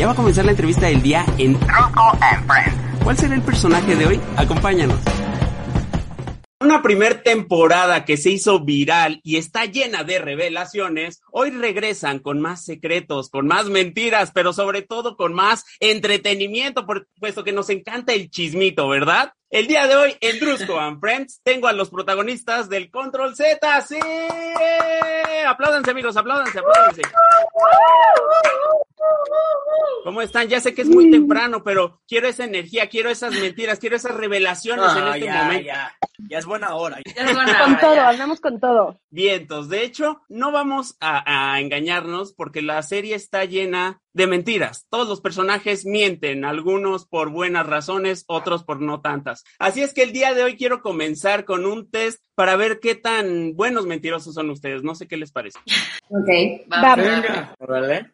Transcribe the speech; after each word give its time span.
Ya 0.00 0.06
va 0.06 0.12
a 0.12 0.16
comenzar 0.16 0.46
la 0.46 0.52
entrevista 0.52 0.86
del 0.86 1.02
día 1.02 1.26
en 1.36 1.60
Truco 1.60 2.16
and 2.22 2.46
Friends. 2.50 3.04
¿Cuál 3.04 3.18
será 3.18 3.34
el 3.34 3.42
personaje 3.42 3.96
de 3.96 4.06
hoy? 4.06 4.20
Acompáñanos. 4.34 4.98
Una 6.58 6.80
primer 6.80 7.22
temporada 7.22 8.06
que 8.06 8.16
se 8.16 8.30
hizo 8.30 8.60
viral 8.64 9.20
y 9.22 9.36
está 9.36 9.66
llena 9.66 10.02
de 10.02 10.18
revelaciones, 10.18 11.20
hoy 11.30 11.50
regresan 11.50 12.18
con 12.18 12.40
más 12.40 12.64
secretos, 12.64 13.28
con 13.28 13.46
más 13.46 13.66
mentiras, 13.66 14.30
pero 14.32 14.54
sobre 14.54 14.80
todo 14.80 15.18
con 15.18 15.34
más 15.34 15.66
entretenimiento, 15.80 16.86
por- 16.86 17.06
puesto 17.18 17.44
que 17.44 17.52
nos 17.52 17.68
encanta 17.68 18.14
el 18.14 18.30
chismito, 18.30 18.88
¿verdad? 18.88 19.34
El 19.50 19.66
día 19.66 19.88
de 19.88 19.96
hoy 19.96 20.16
en 20.20 20.38
Drusco 20.38 20.78
and 20.78 21.00
Friends 21.00 21.40
tengo 21.42 21.66
a 21.66 21.72
los 21.72 21.90
protagonistas 21.90 22.68
del 22.68 22.88
Control 22.88 23.34
Z, 23.34 23.80
¡sí! 23.82 23.98
Apláudanse 25.44 25.90
amigos, 25.90 26.16
apláudanse, 26.16 26.60
apláudanse. 26.60 27.02
¿Cómo 30.04 30.22
están? 30.22 30.48
Ya 30.48 30.60
sé 30.60 30.72
que 30.72 30.82
es 30.82 30.88
muy 30.88 31.10
temprano, 31.10 31.62
pero 31.64 32.00
quiero 32.06 32.28
esa 32.28 32.44
energía, 32.44 32.88
quiero 32.88 33.10
esas 33.10 33.32
mentiras, 33.34 33.78
quiero 33.80 33.96
esas 33.96 34.14
revelaciones 34.14 34.96
en 34.96 35.02
Ah, 35.02 35.14
este 35.16 35.26
ya, 35.26 35.42
momento. 35.42 35.66
ya. 35.66 35.96
Ya 36.28 36.38
es 36.38 36.46
buena 36.46 36.74
hora. 36.74 36.98
Con 37.64 37.78
todo, 37.80 38.00
andamos 38.00 38.40
con 38.40 38.60
todo. 38.60 38.98
Vientos. 39.10 39.68
De 39.68 39.82
hecho, 39.82 40.20
no 40.28 40.52
vamos 40.52 40.96
a, 41.00 41.54
a 41.54 41.60
engañarnos 41.60 42.34
porque 42.34 42.62
la 42.62 42.82
serie 42.82 43.14
está 43.16 43.44
llena 43.46 44.00
de 44.12 44.26
mentiras. 44.26 44.86
Todos 44.90 45.08
los 45.08 45.20
personajes 45.20 45.86
mienten, 45.86 46.44
algunos 46.44 47.06
por 47.06 47.30
buenas 47.30 47.66
razones, 47.66 48.24
otros 48.28 48.64
por 48.64 48.80
no 48.80 49.00
tantas. 49.00 49.39
Así 49.58 49.82
es 49.82 49.94
que 49.94 50.02
el 50.02 50.12
día 50.12 50.34
de 50.34 50.42
hoy 50.42 50.56
quiero 50.56 50.80
comenzar 50.80 51.44
con 51.44 51.66
un 51.66 51.90
test 51.90 52.22
para 52.40 52.56
ver 52.56 52.80
qué 52.80 52.94
tan 52.94 53.54
buenos 53.54 53.84
mentirosos 53.84 54.32
son 54.32 54.48
ustedes. 54.48 54.82
No 54.82 54.94
sé 54.94 55.06
qué 55.06 55.18
les 55.18 55.30
parece. 55.30 55.58
Ok, 56.08 56.64
Vamos. 56.68 57.04
Venga. 57.04 57.54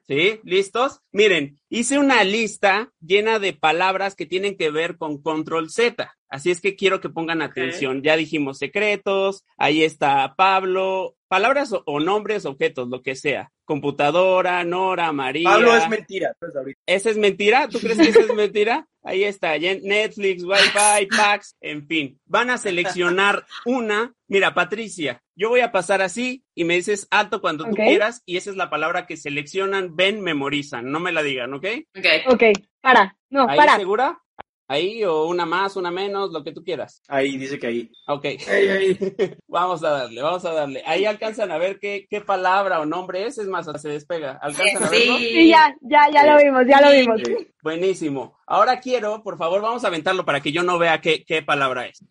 ¿Sí? 0.03 0.41
¿Listos? 0.43 1.01
Miren, 1.13 1.61
hice 1.69 2.01
una 2.01 2.25
lista 2.25 2.91
llena 3.01 3.39
de 3.39 3.53
palabras 3.53 4.17
que 4.17 4.27
tienen 4.27 4.57
que 4.57 4.73
ver 4.73 4.97
con 4.97 5.23
control 5.23 5.71
Z. 5.71 6.13
Así 6.29 6.51
es 6.51 6.61
que 6.61 6.75
quiero 6.75 7.01
que 7.01 7.09
pongan 7.09 7.41
atención. 7.41 8.03
Ya 8.03 8.17
dijimos 8.17 8.59
secretos, 8.59 9.45
ahí 9.57 9.85
está 9.85 10.35
Pablo, 10.37 11.15
palabras 11.29 11.73
o, 11.73 11.85
o 11.87 12.01
nombres, 12.01 12.47
objetos, 12.47 12.89
lo 12.89 13.03
que 13.03 13.15
sea. 13.15 13.53
Computadora, 13.65 14.65
Nora, 14.65 15.13
María. 15.13 15.51
Pablo 15.51 15.77
es 15.77 15.89
mentira. 15.89 16.35
Pues 16.41 16.57
ahorita. 16.57 16.81
¿Esa 16.85 17.11
es 17.11 17.17
mentira? 17.17 17.69
¿Tú 17.69 17.79
crees 17.79 17.97
que 17.97 18.09
esa 18.09 18.21
es 18.21 18.35
mentira? 18.35 18.89
Ahí 19.07 19.23
está, 19.23 19.57
Netflix, 19.57 20.43
Wi-Fi, 20.43 21.07
Pax, 21.17 21.55
en 21.61 21.87
fin. 21.87 22.19
Van 22.27 22.51
a 22.51 22.59
seleccionar 22.59 23.47
una. 23.65 24.15
Mira, 24.29 24.55
Patricia, 24.55 25.23
yo 25.35 25.49
voy 25.49 25.61
a 25.61 25.73
pasar 25.73 26.03
así 26.03 26.45
y 26.55 26.65
me 26.65 26.75
dices 26.75 27.07
alto 27.11 27.41
cuando 27.41 27.65
tú 27.65 27.77
quieras 27.77 28.23
y 28.27 28.37
esa 28.37 28.51
es 28.51 28.57
la 28.57 28.69
palabra 28.69 29.07
que 29.07 29.17
seleccionan, 29.17 29.95
ven, 29.95 30.21
memorizan. 30.21 30.91
No 30.91 31.01
me 31.01 31.13
la 31.13 31.23
digan, 31.23 31.55
¿ok? 31.55 31.67
ok. 31.97 32.33
Ok, 32.35 32.43
para. 32.81 33.17
No, 33.31 33.49
¿Ahí 33.49 33.57
para. 33.57 33.77
segura? 33.77 34.21
Ahí 34.69 35.05
o 35.05 35.27
una 35.27 35.47
más, 35.47 35.77
una 35.77 35.91
menos, 35.91 36.33
lo 36.33 36.42
que 36.42 36.53
tú 36.53 36.62
quieras. 36.62 37.03
Ahí 37.09 37.36
dice 37.36 37.59
que 37.59 37.66
ahí. 37.66 37.91
Ok. 38.09 38.25
Ahí, 38.25 38.69
ahí. 38.69 38.99
Vamos 39.49 39.82
a 39.84 39.91
darle, 39.91 40.22
vamos 40.22 40.44
a 40.44 40.53
darle. 40.53 40.82
Ahí 40.84 41.04
alcanzan 41.04 41.50
a 41.50 41.59
ver 41.59 41.78
qué, 41.78 42.06
qué 42.10 42.21
palabra 42.21 42.81
o 42.81 42.87
nombre 42.87 43.26
es, 43.26 43.38
es 43.38 43.47
más, 43.47 43.66
se 43.81 43.88
despega. 43.88 44.38
¿Alcanzan 44.43 44.84
a 44.84 44.91
verlo? 44.91 45.19
Sí, 45.19 45.49
ya, 45.49 45.75
ya, 45.81 46.10
ya 46.12 46.26
lo 46.26 46.43
vimos, 46.43 46.65
ya 46.69 46.81
lo 46.81 46.91
vimos. 46.91 47.21
Sí. 47.25 47.49
Buenísimo. 47.62 48.38
Ahora 48.47 48.81
quiero, 48.81 49.22
por 49.22 49.38
favor, 49.38 49.62
vamos 49.62 49.84
a 49.84 49.88
aventarlo 49.88 50.25
para 50.25 50.41
que 50.41 50.53
yo 50.53 50.62
no 50.62 50.78
vea 50.78 51.00
qué, 51.00 51.25
qué 51.25 51.43
palabra 51.43 51.87
es. 51.87 52.05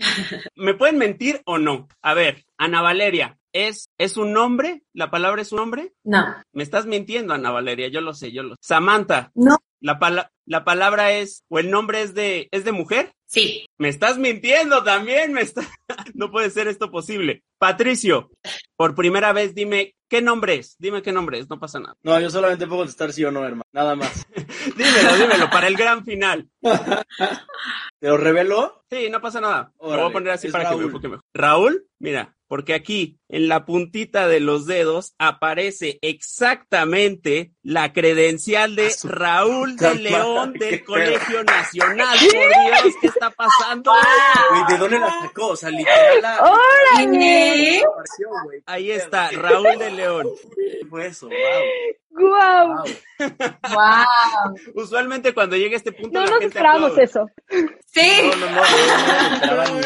¿Me 0.55 0.73
pueden 0.73 0.97
mentir 0.97 1.41
o 1.45 1.57
no? 1.57 1.88
A 2.01 2.13
ver, 2.13 2.44
Ana 2.57 2.81
Valeria, 2.81 3.38
¿es, 3.53 3.89
¿es 3.97 4.17
un 4.17 4.33
nombre? 4.33 4.83
¿La 4.94 5.09
palabra 5.09 5.41
es 5.41 5.51
un 5.51 5.59
nombre? 5.59 5.94
No, 6.03 6.25
Me 6.51 6.63
estás 6.63 6.85
mintiendo, 6.85 7.33
Ana 7.33 7.51
Valeria, 7.51 7.88
yo 7.88 8.01
lo 8.01 8.13
sé, 8.13 8.31
yo 8.31 8.44
lo 8.44 8.55
sé. 8.55 8.61
Samantha, 8.61 9.31
no, 9.33 9.57
la, 9.85 10.00
pala- 10.00 10.31
la 10.46 10.63
palabra 10.63 11.12
es, 11.12 11.44
o 11.50 11.59
el 11.59 11.69
nombre 11.69 12.01
es 12.01 12.13
de, 12.16 12.47
¿es 12.51 12.63
de 12.66 12.72
mujer? 12.72 13.12
sí, 13.28 13.66
Me 13.78 13.90
estás 13.90 14.18
mintiendo 14.18 14.84
también, 14.84 15.34
me 15.34 15.41
está... 15.41 15.62
no 16.13 16.31
puede 16.31 16.50
ser 16.50 16.68
esto 16.68 16.90
posible. 16.91 17.44
Patricio, 17.59 18.31
por 18.78 18.95
primera 18.95 19.34
vez 19.34 19.53
dime, 19.56 19.95
¿qué 20.09 20.22
nombre 20.22 20.56
es? 20.56 20.75
Dime 20.79 21.01
qué 21.01 21.12
nombre 21.12 21.40
es, 21.40 21.50
no 21.50 21.59
pasa 21.59 21.79
nada. 21.79 21.95
No, 22.03 22.19
yo 22.19 22.29
solamente 22.29 22.66
puedo 22.68 22.79
contestar 22.81 23.12
sí 23.13 23.24
o 23.25 23.31
no, 23.31 23.44
hermano. 23.45 23.63
Nada 23.74 23.95
más. 23.95 24.25
Dímelo, 24.78 25.16
dímelo, 25.18 25.50
para 25.50 25.68
el 25.68 25.75
gran 25.75 26.03
final. 26.06 26.47
¿Te 28.00 28.07
lo 28.07 28.18
revelo? 28.18 28.84
Sí, 28.90 29.09
no 29.09 29.22
pasa 29.22 29.41
nada. 29.41 29.72
Lo 29.79 29.88
voy 29.90 30.09
a 30.09 30.13
poner 30.13 30.29
así 30.34 30.50
para 30.50 30.66
que 30.66 30.69
me 30.69 30.75
Raúl. 30.75 30.85
enfoque 30.85 31.07
mejor. 31.07 31.24
Raúl, 31.34 31.88
mira, 32.00 32.35
porque 32.47 32.74
aquí 32.74 33.18
en 33.30 33.47
la 33.47 33.66
puntita 33.66 34.28
de 34.28 34.40
los 34.40 34.66
dedos 34.66 35.16
aparece 35.18 35.97
exactamente 36.02 37.52
la 37.63 37.91
credencial 37.94 38.75
de 38.75 38.94
Raúl 39.03 39.75
de 39.78 39.96
León 39.96 40.53
del 40.53 40.84
Colegio 40.84 41.44
Nacional. 41.44 42.18
Por 42.19 42.30
Dios, 42.31 42.96
¿qué 43.02 43.08
está 43.08 43.31
pasando? 43.31 43.91
Güey, 44.52 44.63
¿de 44.69 44.78
dónde 44.78 45.00
la 45.00 45.22
sacó? 45.22 45.47
O 45.50 45.56
sea, 45.56 45.69
literal 45.69 46.22
la 46.22 46.40
¡Órale! 46.40 47.84
Ahí 48.66 48.91
está, 48.91 49.31
Raúl 49.31 49.78
de 49.80 49.92
León. 49.92 50.28
¿Qué 50.56 50.86
fue 50.88 51.07
eso? 51.07 51.28
Wow. 51.28 51.36
¡Guau! 52.18 52.68
wow. 52.69 52.86
wow, 53.74 54.56
Usualmente 54.75 55.34
cuando 55.34 55.57
llega 55.57 55.75
este 55.75 55.92
punto 55.92 56.18
No 56.18 56.22
la 56.25 56.31
nos 56.31 56.40
gente 56.40 56.46
esperábamos 56.47 56.92
aplaude. 56.92 57.03
eso. 57.03 57.30
sí, 57.88 58.22
No, 58.24 58.36
no, 58.38 58.47
no, 58.47 59.66
no, 59.66 59.81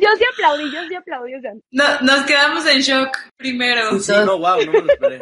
no, 0.00 0.16
aplaudí, 0.38 0.72
yo 0.72 0.80
sí 0.88 0.94
aplaudí. 0.94 1.34
O 1.34 1.40
sea, 1.40 1.52
no, 1.70 2.00
nos 2.00 2.24
quedamos 2.24 2.66
en 2.66 2.80
shock 2.80 3.16
primero. 3.36 3.98
Sí, 3.98 4.12
no, 4.24 4.38
wow, 4.38 4.64
no 4.64 4.72
me 4.72 4.80
lo 4.80 4.92
esperé. 4.92 5.20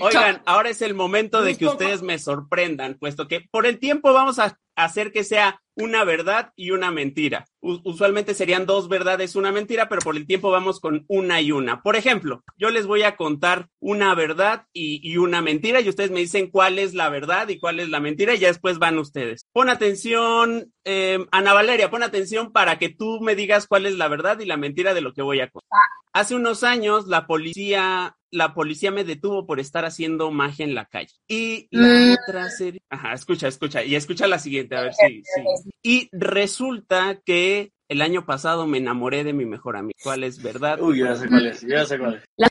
Oigan, 0.00 0.42
ahora 0.46 0.70
es 0.70 0.82
el 0.82 0.94
momento 0.94 1.42
de 1.42 1.56
que 1.56 1.66
ustedes 1.66 2.02
me 2.02 2.18
sorprendan, 2.18 2.94
puesto 2.94 3.26
que 3.26 3.40
por 3.50 3.66
el 3.66 3.78
tiempo 3.78 4.12
vamos 4.12 4.38
a 4.38 4.58
hacer 4.84 5.12
que 5.12 5.24
sea 5.24 5.60
una 5.78 6.02
verdad 6.04 6.52
y 6.56 6.72
una 6.72 6.90
mentira. 6.90 7.46
Usualmente 7.60 8.34
serían 8.34 8.66
dos 8.66 8.88
verdades, 8.88 9.36
una 9.36 9.52
mentira, 9.52 9.88
pero 9.88 10.00
por 10.00 10.16
el 10.16 10.26
tiempo 10.26 10.50
vamos 10.50 10.80
con 10.80 11.04
una 11.06 11.40
y 11.40 11.52
una. 11.52 11.82
Por 11.82 11.94
ejemplo, 11.94 12.42
yo 12.56 12.70
les 12.70 12.86
voy 12.86 13.04
a 13.04 13.16
contar 13.16 13.68
una 13.78 14.14
verdad 14.16 14.66
y, 14.72 15.00
y 15.08 15.18
una 15.18 15.40
mentira 15.40 15.80
y 15.80 15.88
ustedes 15.88 16.10
me 16.10 16.18
dicen 16.18 16.50
cuál 16.50 16.80
es 16.80 16.94
la 16.94 17.08
verdad 17.10 17.48
y 17.48 17.60
cuál 17.60 17.78
es 17.78 17.90
la 17.90 18.00
mentira 18.00 18.34
y 18.34 18.38
ya 18.38 18.48
después 18.48 18.80
van 18.80 18.98
ustedes. 18.98 19.46
Pon 19.52 19.68
atención, 19.68 20.72
eh, 20.84 21.24
Ana 21.30 21.52
Valeria, 21.52 21.90
pon 21.90 22.02
atención 22.02 22.50
para 22.50 22.78
que 22.78 22.88
tú 22.88 23.20
me 23.20 23.36
digas 23.36 23.68
cuál 23.68 23.86
es 23.86 23.96
la 23.96 24.08
verdad 24.08 24.40
y 24.40 24.46
la 24.46 24.56
mentira 24.56 24.94
de 24.94 25.00
lo 25.00 25.12
que 25.12 25.22
voy 25.22 25.40
a 25.40 25.48
contar. 25.48 25.78
Hace 26.12 26.34
unos 26.34 26.64
años 26.64 27.06
la 27.06 27.28
policía, 27.28 28.16
la 28.30 28.54
policía 28.54 28.90
me 28.90 29.04
detuvo 29.04 29.46
por 29.46 29.60
estar 29.60 29.84
haciendo 29.84 30.30
magia 30.30 30.64
en 30.64 30.74
la 30.74 30.84
calle. 30.86 31.14
Y 31.28 31.68
la 31.70 31.88
Mm. 31.88 32.16
otra 32.22 32.50
serie, 32.50 32.82
ajá, 32.90 33.12
escucha, 33.14 33.48
escucha, 33.48 33.82
y 33.84 33.94
escucha 33.94 34.26
la 34.26 34.38
siguiente, 34.38 34.76
a 34.76 34.82
ver 34.82 34.94
si, 34.94 35.22
si. 35.24 35.70
Y 35.82 36.08
resulta 36.12 37.20
que 37.24 37.72
el 37.88 38.02
año 38.02 38.26
pasado 38.26 38.66
me 38.66 38.78
enamoré 38.78 39.24
de 39.24 39.32
mi 39.32 39.46
mejor 39.46 39.76
amigo. 39.76 39.98
¿Cuál 40.02 40.24
es 40.24 40.42
verdad? 40.42 40.80
Uy, 40.80 41.00
ya 41.00 41.16
sé 41.16 41.28
cuál 41.28 41.46
es, 41.46 41.60
ya 41.62 41.84
sé 41.86 41.98
cuál 41.98 42.14
es. 42.16 42.24
La. 42.36 42.48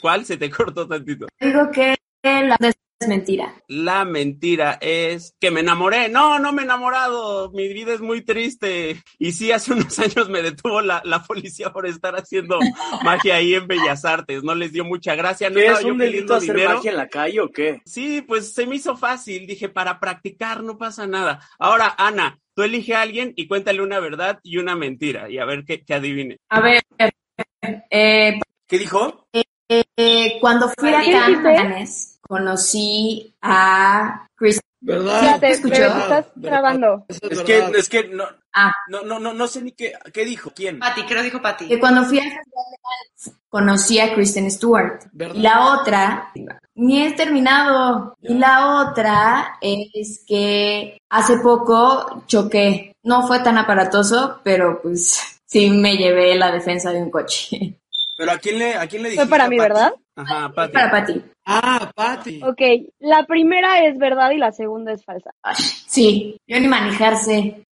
¿Cuál 0.00 0.24
se 0.24 0.36
te 0.36 0.50
cortó 0.50 0.88
tantito? 0.88 1.26
Digo 1.40 1.70
que 1.70 1.94
la 2.24 2.56
mentira. 3.08 3.54
La 3.68 4.04
mentira 4.04 4.78
es 4.80 5.34
que 5.40 5.50
me 5.50 5.60
enamoré. 5.60 6.08
No, 6.08 6.38
no 6.38 6.52
me 6.52 6.62
he 6.62 6.64
enamorado. 6.64 7.50
Mi 7.52 7.72
vida 7.72 7.92
es 7.92 8.00
muy 8.00 8.22
triste. 8.22 9.02
Y 9.18 9.32
sí, 9.32 9.52
hace 9.52 9.72
unos 9.72 9.98
años 9.98 10.28
me 10.28 10.42
detuvo 10.42 10.80
la, 10.80 11.02
la 11.04 11.22
policía 11.22 11.72
por 11.72 11.86
estar 11.86 12.14
haciendo 12.16 12.58
magia 13.04 13.36
ahí 13.36 13.54
en 13.54 13.66
Bellas 13.66 14.04
Artes. 14.04 14.42
No 14.42 14.54
les 14.54 14.72
dio 14.72 14.84
mucha 14.84 15.14
gracia. 15.14 15.48
No 15.50 15.56
¿Qué 15.56 15.62
estaba 15.62 15.78
es 15.80 15.86
yo 15.86 15.92
un 15.92 15.98
delito 15.98 16.34
hacer 16.34 16.54
dinero. 16.56 16.74
magia 16.76 16.90
en 16.90 16.96
la 16.96 17.08
calle 17.08 17.40
o 17.40 17.50
qué? 17.50 17.80
Sí, 17.84 18.22
pues 18.22 18.52
se 18.52 18.66
me 18.66 18.76
hizo 18.76 18.96
fácil. 18.96 19.46
Dije, 19.46 19.68
para 19.68 20.00
practicar 20.00 20.62
no 20.62 20.78
pasa 20.78 21.06
nada. 21.06 21.40
Ahora, 21.58 21.94
Ana, 21.98 22.38
tú 22.54 22.62
elige 22.62 22.94
a 22.94 23.02
alguien 23.02 23.32
y 23.36 23.46
cuéntale 23.46 23.82
una 23.82 24.00
verdad 24.00 24.40
y 24.42 24.58
una 24.58 24.76
mentira 24.76 25.30
y 25.30 25.38
a 25.38 25.44
ver 25.44 25.64
qué, 25.64 25.82
qué 25.84 25.94
adivine. 25.94 26.38
A 26.48 26.60
ver, 26.60 26.82
eh, 27.90 28.40
¿Qué 28.66 28.78
dijo? 28.78 29.26
eh, 29.32 30.38
cuando 30.40 30.68
fui 30.78 30.90
a. 30.90 31.02
Cannes, 31.42 32.11
conocí 32.32 33.34
a 33.42 34.26
Chris 34.34 34.58
¿Verdad? 34.80 35.20
Fíjate, 35.20 35.50
escuchó. 35.50 35.74
pero 35.74 35.92
te 35.92 35.98
estás. 36.00 36.26
Eso 37.08 37.30
Es 37.30 37.42
que, 37.42 37.58
es 37.78 37.88
que 37.88 38.08
no, 38.08 38.24
Ah, 38.54 38.72
no, 38.88 39.02
no, 39.02 39.18
no, 39.18 39.32
no 39.32 39.46
sé 39.46 39.62
ni 39.62 39.72
qué, 39.72 39.94
qué 40.12 40.24
dijo, 40.24 40.50
quién. 40.54 40.78
Pati, 40.78 41.02
creo 41.04 41.22
dijo 41.22 41.40
Pati. 41.40 41.68
Que 41.68 41.78
cuando 41.78 42.04
fui 42.04 42.18
a 42.18 42.22
Festival 42.22 42.64
de 42.70 43.32
conocí 43.48 44.00
a 44.00 44.14
Kristen 44.14 44.50
Stewart. 44.50 45.04
¿Verdad? 45.12 45.34
Y 45.36 45.40
la 45.40 45.74
otra, 45.74 46.32
ni 46.74 47.02
he 47.02 47.12
terminado. 47.12 48.16
Y 48.20 48.34
la 48.34 48.82
otra 48.82 49.58
es 49.60 50.24
que 50.26 50.98
hace 51.08 51.38
poco 51.38 52.24
choqué. 52.26 52.94
No 53.04 53.26
fue 53.26 53.40
tan 53.40 53.56
aparatoso, 53.58 54.40
pero 54.42 54.80
pues 54.82 55.40
sí 55.46 55.70
me 55.70 55.96
llevé 55.96 56.34
la 56.34 56.50
defensa 56.50 56.92
de 56.92 57.02
un 57.02 57.10
coche. 57.10 57.78
Pero 58.16 58.32
¿a 58.32 58.38
quién 58.38 58.58
le, 58.58 58.74
a 58.74 58.86
quién 58.86 59.02
le 59.02 59.10
dijiste? 59.10 59.26
Fue 59.26 59.30
para 59.38 59.48
mí, 59.48 59.56
Pati? 59.56 59.68
¿verdad? 59.68 59.92
Ajá, 60.16 60.52
Pati. 60.54 60.72
Para 60.72 60.90
Pati. 60.90 61.22
Ah, 61.46 61.90
Pati. 61.94 62.40
Ok, 62.42 62.60
la 63.00 63.24
primera 63.26 63.84
es 63.86 63.98
verdad 63.98 64.30
y 64.32 64.38
la 64.38 64.52
segunda 64.52 64.92
es 64.92 65.04
falsa. 65.04 65.30
Ay, 65.42 65.54
Sí, 65.86 66.36
yo 66.46 66.60
ni 66.60 66.68
manejarse. 66.68 67.64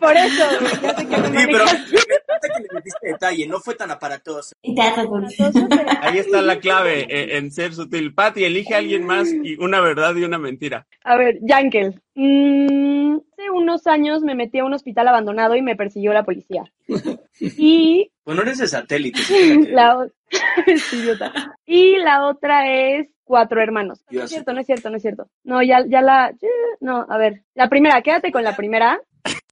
Por 0.00 0.16
eso, 0.16 0.44
ya 0.82 0.94
sé 0.96 1.06
que 1.06 1.16
me 1.16 1.28
Sí, 1.40 1.46
pero 1.46 1.64
manejas. 1.64 1.92
me 1.92 1.98
encanta 1.98 2.48
que 2.56 2.62
le 2.62 2.68
metiste 2.74 3.06
detalle, 3.08 3.46
no 3.48 3.60
fue 3.60 3.74
tan 3.74 3.90
aparatoso. 3.90 4.54
Y 4.62 4.74
te 4.74 4.82
haces 4.82 5.04
Entonces, 5.04 5.64
pero- 5.68 5.88
Ahí 6.02 6.18
está 6.18 6.42
la 6.42 6.58
clave 6.60 7.06
eh, 7.08 7.36
en 7.38 7.50
ser 7.50 7.74
sutil. 7.74 8.14
Pati, 8.14 8.44
elige 8.44 8.74
a 8.74 8.78
alguien 8.78 9.04
más 9.06 9.28
y 9.32 9.56
una 9.62 9.80
verdad 9.80 10.14
y 10.16 10.24
una 10.24 10.38
mentira. 10.38 10.86
A 11.04 11.16
ver, 11.16 11.38
Yankel. 11.42 12.00
Mm, 12.14 13.16
hace 13.32 13.50
unos 13.50 13.86
años 13.86 14.22
me 14.22 14.34
metí 14.34 14.58
a 14.58 14.64
un 14.64 14.74
hospital 14.74 15.06
abandonado 15.08 15.54
y 15.56 15.62
me 15.62 15.76
persiguió 15.76 16.12
la 16.12 16.24
policía. 16.24 16.64
Y 17.40 18.10
Bueno, 18.24 18.42
eres 18.42 18.58
de 18.58 18.66
satélite. 18.66 19.20
la. 19.70 20.08
Y 21.66 21.96
la 21.98 22.26
otra 22.26 22.68
es 22.72 23.08
cuatro 23.24 23.60
hermanos. 23.62 24.02
No 24.10 24.24
es 24.24 24.30
cierto, 24.30 24.52
no 24.52 24.60
es 24.60 24.66
cierto, 24.66 24.90
no 24.90 24.96
es 24.96 25.02
cierto. 25.02 25.28
No, 25.44 25.62
ya, 25.62 25.84
ya 25.86 26.02
la. 26.02 26.34
No, 26.80 27.06
a 27.08 27.16
ver. 27.18 27.42
La 27.54 27.68
primera, 27.68 28.02
quédate 28.02 28.32
con 28.32 28.42
la 28.42 28.56
primera. 28.56 29.00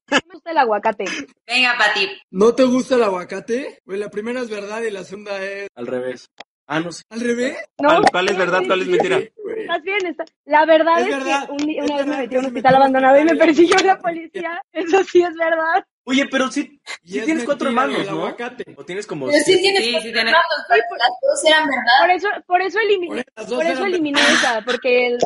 No 0.09 0.17
me 0.27 0.33
gusta 0.35 0.51
el 0.51 0.57
aguacate. 0.57 1.05
Venga, 1.45 1.75
Pati. 1.77 2.09
¿No 2.31 2.53
te 2.55 2.63
gusta 2.63 2.95
el 2.95 3.03
aguacate? 3.03 3.79
Pues 3.85 3.99
la 3.99 4.09
primera 4.09 4.41
es 4.41 4.49
verdad 4.49 4.81
y 4.81 4.91
la 4.91 5.03
segunda 5.03 5.43
es 5.43 5.67
Al 5.75 5.87
revés. 5.87 6.29
Ah, 6.69 6.79
no 6.81 6.91
sé. 6.91 7.03
al 7.09 7.21
revés. 7.21 7.57
No, 7.79 7.87
¿Cuál, 7.89 8.03
cuál 8.11 8.27
es 8.29 8.37
verdad, 8.37 8.61
cuál 8.67 8.81
es 8.81 8.87
mentira? 8.87 9.17
Estás 9.19 9.81
bien, 9.83 10.05
está. 10.05 10.25
La 10.45 10.65
verdad 10.65 10.99
Es 10.99 11.07
es, 11.07 11.17
verdad, 11.17 11.45
que 11.45 11.51
un 11.51 11.57
día- 11.59 11.81
es 11.81 11.85
una 11.89 11.97
vez 11.97 12.05
me 12.07 12.17
metí 12.17 12.35
a 12.35 12.39
un 12.39 12.45
hospital 12.45 12.75
abandonado 12.75 13.19
y 13.19 13.23
me 13.23 13.35
persiguió 13.37 13.77
la 13.85 13.97
policía. 13.99 14.61
Eso 14.73 15.03
sí 15.05 15.21
es 15.23 15.33
verdad. 15.35 15.85
Oye, 16.03 16.25
pero 16.29 16.49
sí, 16.51 16.76
Y 17.03 17.11
sí 17.13 17.19
es 17.19 17.25
tienes 17.25 17.45
cuatro 17.45 17.67
hermanos, 17.69 17.99
el 17.99 18.05
¿no? 18.05 18.11
aguacate. 18.11 18.63
O 18.75 18.83
tienes 18.85 19.05
como... 19.07 19.27
Pero 19.27 19.43
sí 19.43 19.59
tienes 19.61 19.83
Sí, 19.83 19.91
cuatro 19.91 20.07
sí 20.07 20.13
tiene- 20.13 20.29
hermanos, 20.29 20.65
pero 20.69 20.83
las 20.97 21.09
dos 21.21 21.45
eran 21.45 21.67
verdad. 21.67 21.99
Por 22.01 22.11
eso, 22.11 22.27
por 22.45 22.61
eso 22.61 22.79
eliminé, 22.79 23.25
Por 23.47 23.65
eso 23.65 23.85
eliminé 23.85 24.21
esa, 24.21 24.61
porque 24.65 25.07
el, 25.07 25.17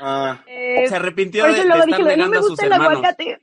Ah, 0.00 0.42
eh, 0.46 0.86
Se 0.88 0.96
arrepintió 0.96 1.44
por 1.44 1.52
de, 1.52 1.58
eso 1.58 1.62
de 1.62 1.68
luego 1.68 1.84
estar 1.84 1.98
dije, 1.98 2.02
no 2.02 2.16
negando 2.16 2.30
me 2.32 2.36
a 2.38 2.40
sus 2.40 2.50
gusta 2.50 2.66
el 2.66 2.72
hermanos. 2.72 2.96
aguacate. 2.98 3.40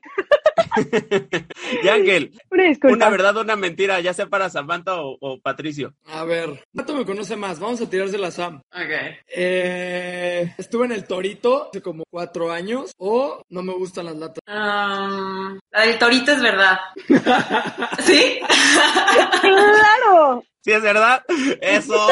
Yangel, 1.84 2.32
Una 2.84 3.10
verdad 3.10 3.38
o 3.38 3.42
una 3.42 3.56
mentira, 3.56 4.00
ya 4.02 4.14
sea 4.14 4.28
para 4.28 4.50
Samantha 4.50 4.96
o, 5.02 5.18
o 5.20 5.40
Patricio. 5.40 5.94
A 6.08 6.24
ver, 6.26 6.66
Pato 6.76 6.96
me 6.96 7.06
conoce 7.06 7.36
más. 7.36 7.60
Vamos 7.60 7.82
a 7.82 7.90
tirarse 7.90 8.18
la 8.18 8.32
Sam. 8.32 8.62
Ok. 8.72 8.92
Eh, 9.28 10.54
estuve 10.58 10.86
en 10.86 10.92
el 10.94 11.06
Torito 11.06 11.70
hace 11.70 11.82
como 11.82 12.04
cuatro 12.10 12.52
años. 12.52 12.92
O 12.98 13.44
no 13.50 13.62
me 13.64 13.74
gustan 13.74 14.06
las 14.06 14.16
latas. 14.16 14.40
Um, 14.48 15.60
la 15.72 15.82
del 15.82 15.98
torito 15.98 16.32
es 16.32 16.42
verdad. 16.42 16.78
¿Sí? 18.00 18.40
¡Claro! 19.42 20.44
Sí, 20.64 20.72
es 20.72 20.82
verdad. 20.82 21.24
Eso. 21.62 22.08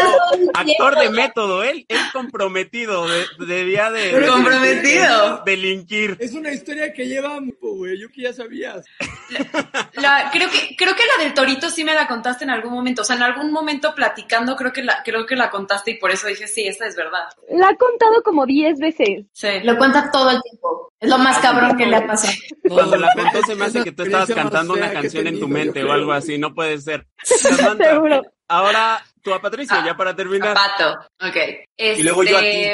Actor 0.53 0.99
de 0.99 1.09
método, 1.09 1.63
él, 1.63 1.85
él 1.87 1.99
comprometido, 2.11 3.07
de- 3.07 3.25
debía 3.45 3.89
de, 3.91 4.11
de- 4.19 4.27
Comprometido. 4.27 5.37
de 5.45 5.51
delinquir. 5.51 6.17
Es 6.19 6.33
una 6.33 6.51
historia 6.51 6.91
que 6.91 7.07
lleva 7.07 7.39
mucho, 7.39 7.57
güey. 7.61 7.97
Yo 7.99 8.09
que 8.09 8.23
ya 8.23 8.33
sabías. 8.33 8.85
La- 9.93 10.29
creo 10.31 10.49
que 10.49 10.75
creo 10.75 10.95
que 10.95 11.03
la 11.17 11.23
del 11.23 11.33
torito 11.33 11.69
sí 11.69 11.83
me 11.83 11.93
la 11.93 12.07
contaste 12.07 12.43
en 12.43 12.49
algún 12.49 12.73
momento. 12.73 13.03
O 13.03 13.05
sea, 13.05 13.15
en 13.15 13.23
algún 13.23 13.51
momento 13.51 13.93
platicando 13.95 14.55
creo 14.55 14.73
que 14.73 14.83
la 14.83 15.01
creo 15.03 15.25
que 15.25 15.35
la 15.35 15.49
contaste 15.49 15.91
y 15.91 15.97
por 15.97 16.11
eso 16.11 16.27
dije 16.27 16.47
sí, 16.47 16.67
esta 16.67 16.85
es 16.87 16.95
verdad. 16.95 17.29
La 17.49 17.69
ha 17.69 17.75
contado 17.75 18.21
como 18.23 18.45
10 18.45 18.79
veces. 18.79 19.25
Sí. 19.31 19.47
Lo 19.63 19.77
cuenta 19.77 20.09
todo 20.11 20.29
el 20.29 20.41
tiempo. 20.41 20.91
Es 20.99 21.09
lo 21.09 21.17
más 21.17 21.39
cabrón 21.39 21.77
que 21.77 21.85
le 21.85 21.95
ha 21.95 22.05
pasado. 22.05 22.33
Cuando 22.67 22.97
la 22.97 23.09
contó 23.15 23.41
se 23.47 23.55
me 23.55 23.65
hace 23.65 23.79
es 23.79 23.83
que 23.85 23.91
tú 23.91 24.03
estabas 24.03 24.29
cantando 24.31 24.73
una 24.73 24.91
canción 24.91 25.25
en 25.27 25.39
tu 25.39 25.47
mente 25.47 25.83
o 25.83 25.91
algo 25.91 26.11
así, 26.11 26.37
no 26.37 26.53
puede 26.53 26.77
ser. 26.79 27.07
Samantha, 27.23 27.91
Seguro. 27.91 28.21
Ahora 28.51 29.03
tú 29.21 29.33
a 29.33 29.41
Patricio, 29.41 29.75
Ah, 29.79 29.83
ya 29.85 29.95
para 29.95 30.15
terminar. 30.15 30.53
Pato. 30.53 30.91
Ok. 31.21 31.35
Este, 31.77 31.99
Y 31.99 32.03
luego 32.03 32.23
yo 32.23 32.37
a 32.37 32.41
ti. 32.41 32.65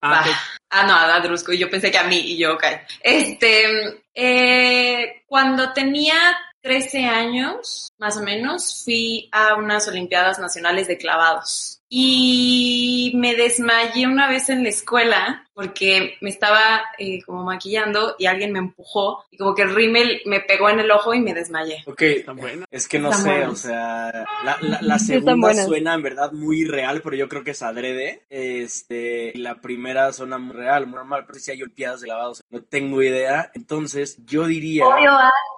Ah, 0.00 0.10
va. 0.10 0.20
ok. 0.20 0.26
Ah, 0.70 0.86
no, 0.86 0.94
a 0.94 1.20
Drusco, 1.20 1.52
y 1.52 1.58
yo 1.58 1.70
pensé 1.70 1.90
que 1.90 1.98
a 1.98 2.04
mí, 2.04 2.18
y 2.18 2.36
yo, 2.36 2.54
ok. 2.54 2.64
Este, 3.00 4.02
eh, 4.14 5.22
cuando 5.26 5.72
tenía 5.72 6.14
13 6.62 7.04
años, 7.04 7.88
más 7.98 8.16
o 8.16 8.22
menos, 8.22 8.82
fui 8.84 9.28
a 9.32 9.54
unas 9.54 9.86
Olimpiadas 9.88 10.38
Nacionales 10.38 10.88
de 10.88 10.98
Clavados. 10.98 11.80
Y 11.88 13.12
me 13.16 13.34
desmayé 13.34 14.06
una 14.06 14.28
vez 14.28 14.48
en 14.48 14.62
la 14.62 14.70
escuela 14.70 15.43
porque 15.54 16.16
me 16.20 16.30
estaba 16.30 16.82
eh, 16.98 17.22
como 17.22 17.44
maquillando 17.44 18.16
y 18.18 18.26
alguien 18.26 18.52
me 18.52 18.58
empujó 18.58 19.24
y 19.30 19.36
como 19.36 19.54
que 19.54 19.62
el 19.62 19.74
rímel 19.74 20.20
me 20.26 20.40
pegó 20.40 20.68
en 20.68 20.80
el 20.80 20.90
ojo 20.90 21.14
y 21.14 21.20
me 21.20 21.32
desmayé. 21.32 21.82
ok. 21.86 22.02
Está 22.02 22.32
buena. 22.32 22.66
Es 22.70 22.88
que 22.88 22.98
no 22.98 23.10
Están 23.10 23.24
sé, 23.24 23.30
buenas. 23.30 23.52
o 23.52 23.56
sea, 23.56 24.26
la, 24.80 24.98
segunda 24.98 25.54
suena 25.64 25.94
en 25.94 26.02
verdad 26.02 26.32
muy 26.32 26.64
real, 26.64 27.00
pero 27.02 27.16
yo 27.16 27.28
creo 27.28 27.44
que 27.44 27.52
es 27.52 27.62
adrede. 27.62 28.22
Este, 28.30 29.32
la 29.36 29.60
primera 29.60 30.12
suena 30.12 30.38
muy 30.38 30.54
real, 30.56 30.86
muy 30.86 30.96
normal, 30.96 31.24
pero 31.26 31.38
si 31.38 31.50
hay 31.52 31.62
olimpiadas 31.62 32.00
de 32.00 32.08
lavados, 32.08 32.42
no 32.50 32.62
tengo 32.62 33.02
idea. 33.02 33.50
Entonces, 33.54 34.18
yo 34.26 34.46
diría 34.46 34.86
Obvio, 34.86 35.12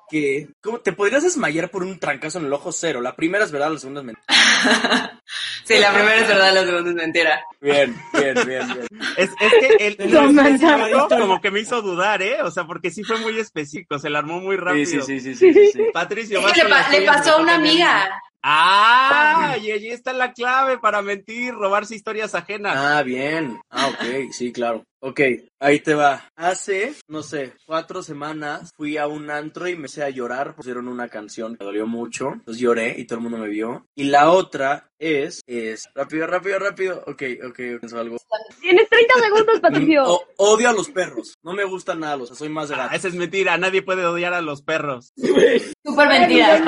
que, 0.08 0.48
¿cómo 0.60 0.78
te 0.80 0.92
podrías 0.92 1.22
desmayar 1.22 1.70
por 1.70 1.82
un 1.82 1.98
trancazo 1.98 2.38
en 2.38 2.46
el 2.46 2.52
ojo 2.52 2.72
cero? 2.72 3.00
La 3.00 3.16
primera 3.16 3.44
es 3.44 3.52
verdad, 3.52 3.72
la 3.72 3.78
segunda 3.78 4.00
es 4.00 4.06
mentira. 4.06 4.24
sí, 5.64 5.78
la 5.78 5.92
primera 5.92 6.16
es 6.16 6.28
verdad, 6.28 6.54
la 6.54 6.64
segunda 6.64 6.90
es 6.90 6.96
mentira. 6.96 7.44
Bien, 7.60 7.96
bien, 8.12 8.34
bien, 8.46 8.66
bien. 8.68 8.86
Es, 9.16 9.30
es 9.40 9.52
que 9.60 9.85
el, 9.86 10.10
No, 10.10 10.22
el 10.24 10.32
man, 10.32 10.46
específico 10.54 11.08
no. 11.10 11.18
como 11.18 11.40
que 11.40 11.50
me 11.50 11.60
hizo 11.60 11.82
dudar, 11.82 12.22
¿eh? 12.22 12.42
O 12.42 12.50
sea, 12.50 12.64
porque 12.64 12.90
sí 12.90 13.02
fue 13.04 13.18
muy 13.20 13.38
específico, 13.38 13.98
se 13.98 14.10
la 14.10 14.18
armó 14.20 14.40
muy 14.40 14.56
Sí, 14.56 14.62
rápido. 14.62 15.02
sí, 15.04 15.20
sí, 15.20 15.34
sí, 15.34 15.52
sí, 15.52 15.70
sí. 15.72 15.82
Patricio, 15.92 16.42
vas 16.42 16.52
que 16.52 16.64
le, 16.64 16.70
pa- 16.70 16.88
le 16.90 17.02
pasó 17.02 17.32
a 17.36 17.40
una 17.42 17.54
amiga. 17.56 18.22
Ah, 18.48 19.56
y 19.60 19.72
allí 19.72 19.88
está 19.88 20.12
la 20.12 20.32
clave 20.32 20.78
para 20.78 21.02
mentir, 21.02 21.52
robarse 21.54 21.96
historias 21.96 22.34
ajenas. 22.36 22.74
Ah, 22.76 23.02
bien. 23.02 23.58
Ah, 23.70 23.88
ok, 23.88 24.30
sí, 24.32 24.52
claro. 24.52 24.84
Ok, 25.00 25.20
ahí 25.60 25.80
te 25.80 25.94
va. 25.94 26.30
Hace, 26.36 26.94
no 27.08 27.22
sé, 27.22 27.52
cuatro 27.66 28.02
semanas 28.02 28.70
fui 28.76 28.96
a 28.96 29.06
un 29.06 29.30
antro 29.30 29.68
y 29.68 29.76
me 29.76 29.86
hice 29.86 30.02
a 30.02 30.10
llorar. 30.10 30.54
Pusieron 30.56 30.88
una 30.88 31.08
canción 31.08 31.54
que 31.56 31.64
me 31.64 31.66
dolió 31.66 31.86
mucho. 31.86 32.32
Entonces 32.32 32.60
lloré 32.60 32.94
y 32.98 33.04
todo 33.04 33.18
el 33.18 33.22
mundo 33.24 33.38
me 33.38 33.48
vio. 33.48 33.86
Y 33.94 34.04
la 34.04 34.30
otra 34.30 34.90
es, 34.98 35.42
es, 35.46 35.88
rápido, 35.94 36.26
rápido, 36.26 36.58
rápido. 36.58 37.04
Ok, 37.06 37.22
ok, 37.46 37.56
pienso 37.56 37.98
algo. 38.00 38.16
Tienes 38.60 38.88
30 38.88 39.14
segundos, 39.22 39.60
Patricio. 39.62 40.02
Mm, 40.02 40.06
o- 40.08 40.24
odio 40.38 40.68
a 40.70 40.72
los 40.72 40.88
perros. 40.90 41.34
No 41.42 41.52
me 41.52 41.64
gustan 41.64 42.00
nada, 42.00 42.16
o 42.16 42.26
sea, 42.26 42.34
soy 42.34 42.48
más 42.48 42.68
de 42.68 42.74
Ah, 42.76 42.78
gato. 42.84 42.96
esa 42.96 43.08
es 43.08 43.14
mentira, 43.14 43.56
nadie 43.58 43.82
puede 43.82 44.04
odiar 44.06 44.34
a 44.34 44.40
los 44.40 44.62
perros. 44.62 45.12
súper 45.16 46.08
mentira. 46.08 46.58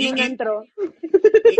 Y- 0.00 0.06
y- 0.06 0.20
antro. 0.22 0.64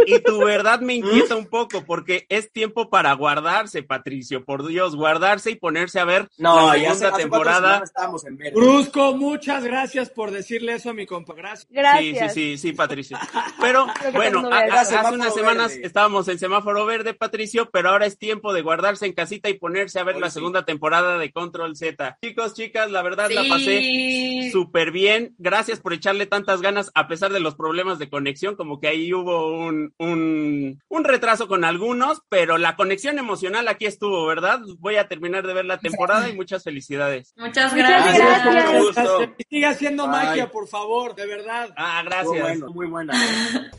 Y, 0.07 0.15
y 0.17 0.21
tu 0.21 0.39
verdad 0.45 0.81
me 0.81 0.95
inquieta 0.95 1.37
un 1.37 1.47
poco, 1.47 1.85
porque 1.85 2.27
es 2.29 2.53
tiempo 2.53 2.91
para 2.91 3.13
guardarse, 3.15 3.83
Patricio. 3.83 4.45
Por 4.45 4.67
Dios, 4.67 4.97
guardarse 4.97 5.51
y 5.53 5.55
ponerse 5.57 6.01
a 6.01 6.05
ver 6.05 6.29
No, 6.39 6.69
la 6.69 6.77
ya 6.77 6.91
hace, 6.91 6.99
segunda 7.01 7.09
hace 7.15 7.23
temporada. 7.23 7.57
semanas 7.69 7.83
estábamos 7.91 8.25
en 8.27 8.37
verde. 8.37 8.53
Brusco, 8.55 9.17
muchas 9.17 9.65
gracias 9.65 10.11
por 10.11 10.31
decirle 10.31 10.75
eso 10.75 10.91
a 10.91 10.95
mi 10.95 11.07
compa. 11.07 11.35
Gracias. 11.35 11.69
Gracias. 11.71 12.35
Sí, 12.35 12.41
sí, 12.41 12.57
sí, 12.57 12.69
sí, 12.71 12.73
Patricio. 12.73 13.19
Pero 13.61 13.87
bueno, 14.13 14.49
a- 14.53 14.59
a- 14.59 14.81
hace 14.81 14.91
Semáforo 14.97 15.15
unas 15.15 15.35
semanas 15.35 15.73
verde. 15.73 15.87
estábamos 15.87 16.29
en 16.29 16.39
semáforo 16.39 16.85
verde, 16.87 17.15
Patricio, 17.15 17.71
pero 17.71 17.91
ahora 17.91 18.07
es 18.07 18.19
tiempo 18.19 18.53
de 18.53 18.63
guardarse 18.63 19.07
en 19.07 19.13
casita 19.13 19.49
y 19.49 19.55
ponerse 19.55 19.99
a 20.01 20.05
ver 20.05 20.17
Hoy 20.17 20.21
la 20.23 20.31
sí. 20.31 20.35
segunda 20.35 20.65
temporada 20.65 21.19
de 21.19 21.33
Control 21.33 21.77
Z. 21.77 22.19
Chicos, 22.23 22.55
chicas, 22.55 22.91
la 22.91 23.03
verdad 23.03 23.31
la 23.31 23.45
pasé 23.49 24.51
súper 24.53 24.91
bien. 24.91 25.35
Gracias 25.39 25.81
por 25.81 25.93
echarle 25.93 26.27
tantas 26.27 26.61
ganas 26.61 26.91
a 26.95 27.09
pesar 27.09 27.33
de 27.33 27.41
los 27.41 27.55
problemas 27.55 27.99
de 27.99 28.09
conexión, 28.09 28.57
como 28.57 28.81
que 28.81 28.89
ahí 28.89 29.13
hubo 29.13 29.46
un, 29.53 29.93
un, 29.99 30.83
un 30.89 31.05
retraso 31.05 31.49
con 31.49 31.65
algunos, 31.65 32.23
pero 32.29 32.59
la 32.59 32.77
conexión 32.77 33.19
emocional 33.19 33.69
aquí 33.69 33.87
estuvo, 33.87 34.27
¿verdad? 34.27 34.61
Voy 34.79 34.97
a 34.97 35.09
terminar 35.09 35.47
de 35.47 35.55
ver 35.55 35.65
la 35.65 35.79
temporada 35.79 36.29
y 36.29 36.35
muchas 36.35 36.65
felicidades. 36.65 37.33
Muchas 37.37 37.75
gracias. 37.75 38.19
gracias. 38.19 39.31
Sigue 39.49 39.67
haciendo 39.67 40.05
Bye. 40.09 40.13
magia, 40.13 40.51
por 40.51 40.69
favor, 40.69 41.15
de 41.15 41.27
verdad. 41.27 41.71
Ah, 41.77 42.03
Muy 42.03 42.11
gracias. 42.11 42.43
bueno, 42.43 42.69
muy 42.73 42.87
buena. 42.87 43.15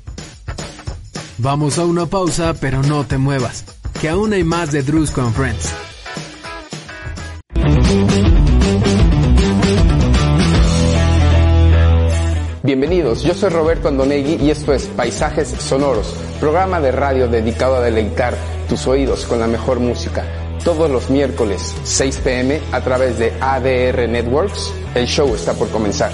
Vamos 1.39 1.77
a 1.77 1.85
una 1.85 2.07
pausa, 2.07 2.55
pero 2.59 2.81
no 2.81 3.05
te 3.05 3.17
muevas, 3.19 3.63
que 4.01 4.09
aún 4.09 4.33
hay 4.33 4.43
más 4.43 4.71
de 4.71 4.81
Drusco 4.81 5.21
and 5.21 5.35
Friends. 5.35 5.73
Bienvenidos, 12.67 13.23
yo 13.23 13.33
soy 13.33 13.47
Roberto 13.47 13.87
Andonegui 13.87 14.45
y 14.45 14.51
esto 14.51 14.73
es 14.73 14.87
Paisajes 14.87 15.47
Sonoros, 15.47 16.13
programa 16.41 16.81
de 16.81 16.91
radio 16.91 17.29
dedicado 17.29 17.77
a 17.77 17.79
deleitar 17.79 18.35
tus 18.67 18.87
oídos 18.87 19.23
con 19.23 19.39
la 19.39 19.47
mejor 19.47 19.79
música. 19.79 20.25
todos 20.65 20.91
los 20.91 21.09
miércoles 21.09 21.73
6 21.85 22.17
pm 22.17 22.59
a 22.73 22.81
través 22.81 23.17
de 23.19 23.31
ADR 23.39 24.09
Networks. 24.09 24.73
El 24.95 25.07
show 25.07 25.33
está 25.33 25.53
por 25.53 25.69
comenzar. 25.69 26.11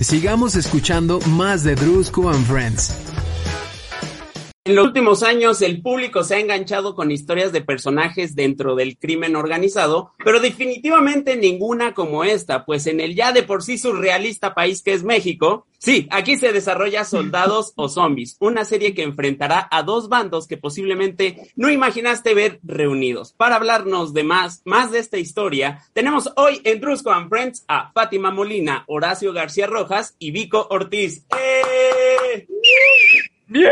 Sigamos 0.00 0.56
escuchando 0.56 1.20
más 1.28 1.62
de 1.62 1.76
Drusco 1.76 2.28
and 2.28 2.44
Friends. 2.44 3.11
En 4.64 4.76
los 4.76 4.86
últimos 4.86 5.24
años, 5.24 5.60
el 5.60 5.82
público 5.82 6.22
se 6.22 6.36
ha 6.36 6.38
enganchado 6.38 6.94
con 6.94 7.10
historias 7.10 7.50
de 7.50 7.62
personajes 7.62 8.36
dentro 8.36 8.76
del 8.76 8.96
crimen 8.96 9.34
organizado, 9.34 10.12
pero 10.24 10.38
definitivamente 10.38 11.36
ninguna 11.36 11.94
como 11.94 12.22
esta, 12.22 12.64
pues 12.64 12.86
en 12.86 13.00
el 13.00 13.16
ya 13.16 13.32
de 13.32 13.42
por 13.42 13.64
sí 13.64 13.76
surrealista 13.76 14.54
país 14.54 14.80
que 14.80 14.92
es 14.92 15.02
México, 15.02 15.66
sí, 15.78 16.06
aquí 16.12 16.36
se 16.36 16.52
desarrolla 16.52 17.04
Soldados 17.04 17.72
o 17.74 17.88
Zombies, 17.88 18.36
una 18.38 18.64
serie 18.64 18.94
que 18.94 19.02
enfrentará 19.02 19.66
a 19.68 19.82
dos 19.82 20.08
bandos 20.08 20.46
que 20.46 20.58
posiblemente 20.58 21.50
no 21.56 21.68
imaginaste 21.68 22.32
ver 22.32 22.60
reunidos. 22.62 23.32
Para 23.32 23.56
hablarnos 23.56 24.14
de 24.14 24.22
más, 24.22 24.62
más 24.64 24.92
de 24.92 25.00
esta 25.00 25.18
historia, 25.18 25.82
tenemos 25.92 26.30
hoy 26.36 26.60
en 26.62 26.80
Drusco 26.80 27.10
and 27.10 27.28
Friends 27.30 27.64
a 27.66 27.90
Fátima 27.90 28.30
Molina, 28.30 28.84
Horacio 28.86 29.32
García 29.32 29.66
Rojas 29.66 30.14
y 30.20 30.30
Vico 30.30 30.68
Ortiz. 30.70 31.26
¡Eh! 31.36 32.46
¡Bien! 33.52 33.70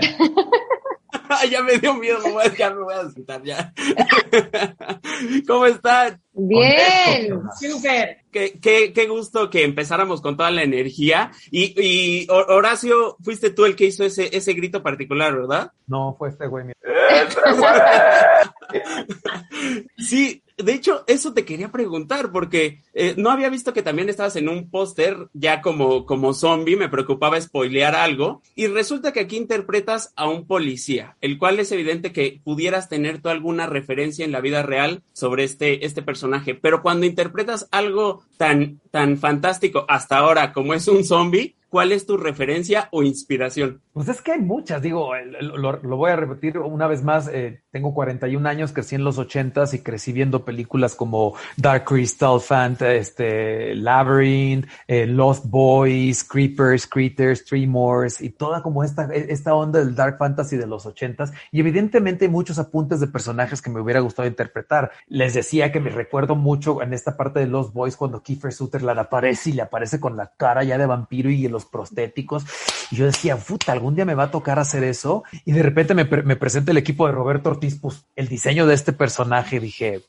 ya 1.50 1.62
me 1.62 1.78
dio 1.78 1.94
miedo, 1.94 2.18
no 2.24 2.32
voy 2.32 2.44
a, 2.44 2.54
ya 2.54 2.70
me 2.70 2.82
voy 2.82 2.94
a 2.94 3.10
sentar 3.10 3.42
ya. 3.42 3.72
¿Cómo 5.46 5.66
están? 5.66 6.20
Bien, 6.32 7.40
súper. 7.58 8.18
Qué, 8.32 8.58
qué, 8.60 8.92
qué, 8.92 9.06
gusto 9.06 9.50
que 9.50 9.64
empezáramos 9.64 10.20
con 10.20 10.36
toda 10.36 10.50
la 10.50 10.62
energía. 10.62 11.30
Y, 11.50 11.74
y 11.80 12.26
Horacio, 12.30 13.16
fuiste 13.22 13.50
tú 13.50 13.64
el 13.64 13.76
que 13.76 13.86
hizo 13.86 14.04
ese, 14.04 14.36
ese 14.36 14.52
grito 14.52 14.82
particular, 14.82 15.34
¿verdad? 15.34 15.72
No, 15.86 16.14
fue 16.18 16.30
este 16.30 16.46
güey. 16.46 16.66
sí, 19.98 20.42
de 20.58 20.72
hecho, 20.72 21.04
eso 21.06 21.32
te 21.32 21.44
quería 21.44 21.70
preguntar, 21.70 22.32
porque 22.32 22.82
eh, 22.92 23.14
no 23.16 23.30
había 23.30 23.48
visto 23.48 23.72
que 23.72 23.82
también 23.82 24.08
estabas 24.08 24.34
en 24.36 24.48
un 24.48 24.70
póster 24.70 25.28
ya 25.32 25.62
como, 25.62 26.04
como 26.04 26.34
zombie, 26.34 26.76
me 26.76 26.88
preocupaba 26.88 27.40
spoilear 27.40 27.94
algo, 27.94 28.42
y 28.56 28.66
resulta 28.66 29.12
que 29.12 29.20
aquí 29.20 29.36
interpretas 29.36 30.12
a 30.16 30.28
un 30.28 30.46
policía, 30.46 31.16
el 31.20 31.38
cual 31.38 31.60
es 31.60 31.70
evidente 31.70 32.12
que 32.12 32.40
pudieras 32.42 32.88
tener 32.88 33.22
tú 33.22 33.28
alguna 33.28 33.66
referencia 33.66 34.24
en 34.24 34.32
la 34.32 34.40
vida 34.40 34.62
real 34.62 35.02
sobre 35.12 35.44
este, 35.44 35.86
este 35.86 36.02
personaje, 36.02 36.54
pero 36.54 36.82
cuando 36.82 37.06
interpretas 37.06 37.68
algo 37.70 38.24
tan, 38.36 38.80
tan 38.90 39.16
fantástico 39.16 39.86
hasta 39.88 40.18
ahora 40.18 40.52
como 40.52 40.74
es 40.74 40.88
un 40.88 41.04
zombie, 41.04 41.54
¿cuál 41.68 41.92
es 41.92 42.06
tu 42.06 42.16
referencia 42.16 42.88
o 42.92 43.02
inspiración? 43.02 43.80
Pues 43.92 44.08
es 44.08 44.22
que 44.22 44.32
hay 44.32 44.40
muchas, 44.40 44.80
digo, 44.80 45.10
lo, 45.40 45.96
voy 45.96 46.10
a 46.10 46.16
repetir 46.16 46.58
una 46.58 46.86
vez 46.86 47.02
más, 47.02 47.28
eh, 47.28 47.62
tengo 47.70 47.92
41 47.92 48.48
años, 48.48 48.72
crecí 48.72 48.94
en 48.94 49.04
los 49.04 49.18
80s 49.18 49.74
y 49.74 49.80
crecí 49.80 50.12
viendo 50.12 50.44
películas 50.44 50.94
como 50.94 51.34
Dark 51.56 51.84
Crystal, 51.84 52.40
Fant, 52.40 52.80
este, 52.82 53.74
Labyrinth, 53.74 54.66
eh, 54.86 55.06
Lost 55.06 55.46
Boys, 55.46 56.22
Creepers, 56.24 56.86
Critters, 56.86 57.44
Tremors 57.44 58.20
y 58.20 58.30
toda 58.30 58.62
como 58.62 58.84
esta, 58.84 59.12
esta 59.12 59.54
onda 59.54 59.80
del 59.80 59.94
Dark 59.94 60.16
Fantasy 60.18 60.56
de 60.56 60.66
los 60.66 60.86
80s 60.86 61.32
y 61.50 61.60
evidentemente 61.60 62.26
hay 62.26 62.30
muchos 62.30 62.58
apuntes 62.58 63.00
de 63.00 63.08
personajes 63.08 63.60
que 63.60 63.70
me 63.70 63.80
hubiera 63.80 64.00
gustado 64.00 64.28
interpretar. 64.28 64.92
Les 65.08 65.34
decía 65.34 65.72
que 65.72 65.80
me 65.80 65.90
recuerdo 65.90 66.36
mucho 66.36 66.82
en 66.82 66.94
esta 66.94 67.16
parte 67.16 67.40
de 67.40 67.46
Lost 67.46 67.72
Boys 67.72 67.96
cuando 67.96 68.22
Kiefer 68.22 68.52
Sutherland 68.52 69.00
aparece 69.00 69.50
y 69.50 69.52
le 69.54 69.62
aparece 69.62 69.98
con 69.98 70.16
la 70.16 70.32
cara 70.36 70.62
ya 70.62 70.78
de 70.78 70.86
vampiro 70.86 71.30
y 71.30 71.48
los 71.58 71.66
prostéticos 71.66 72.44
y 72.90 72.96
yo 72.96 73.06
decía, 73.06 73.36
puta, 73.36 73.72
algún 73.72 73.94
día 73.94 74.04
me 74.04 74.14
va 74.14 74.24
a 74.24 74.30
tocar 74.30 74.58
hacer 74.58 74.84
eso. 74.84 75.24
Y 75.44 75.52
de 75.52 75.62
repente 75.62 75.94
me, 75.94 76.04
me 76.04 76.36
presenta 76.36 76.70
el 76.70 76.78
equipo 76.78 77.06
de 77.06 77.12
Roberto 77.12 77.50
Ortiz, 77.50 77.78
pues 77.80 78.06
el 78.16 78.28
diseño 78.28 78.66
de 78.66 78.74
este 78.74 78.92
personaje, 78.92 79.60
dije, 79.60 80.02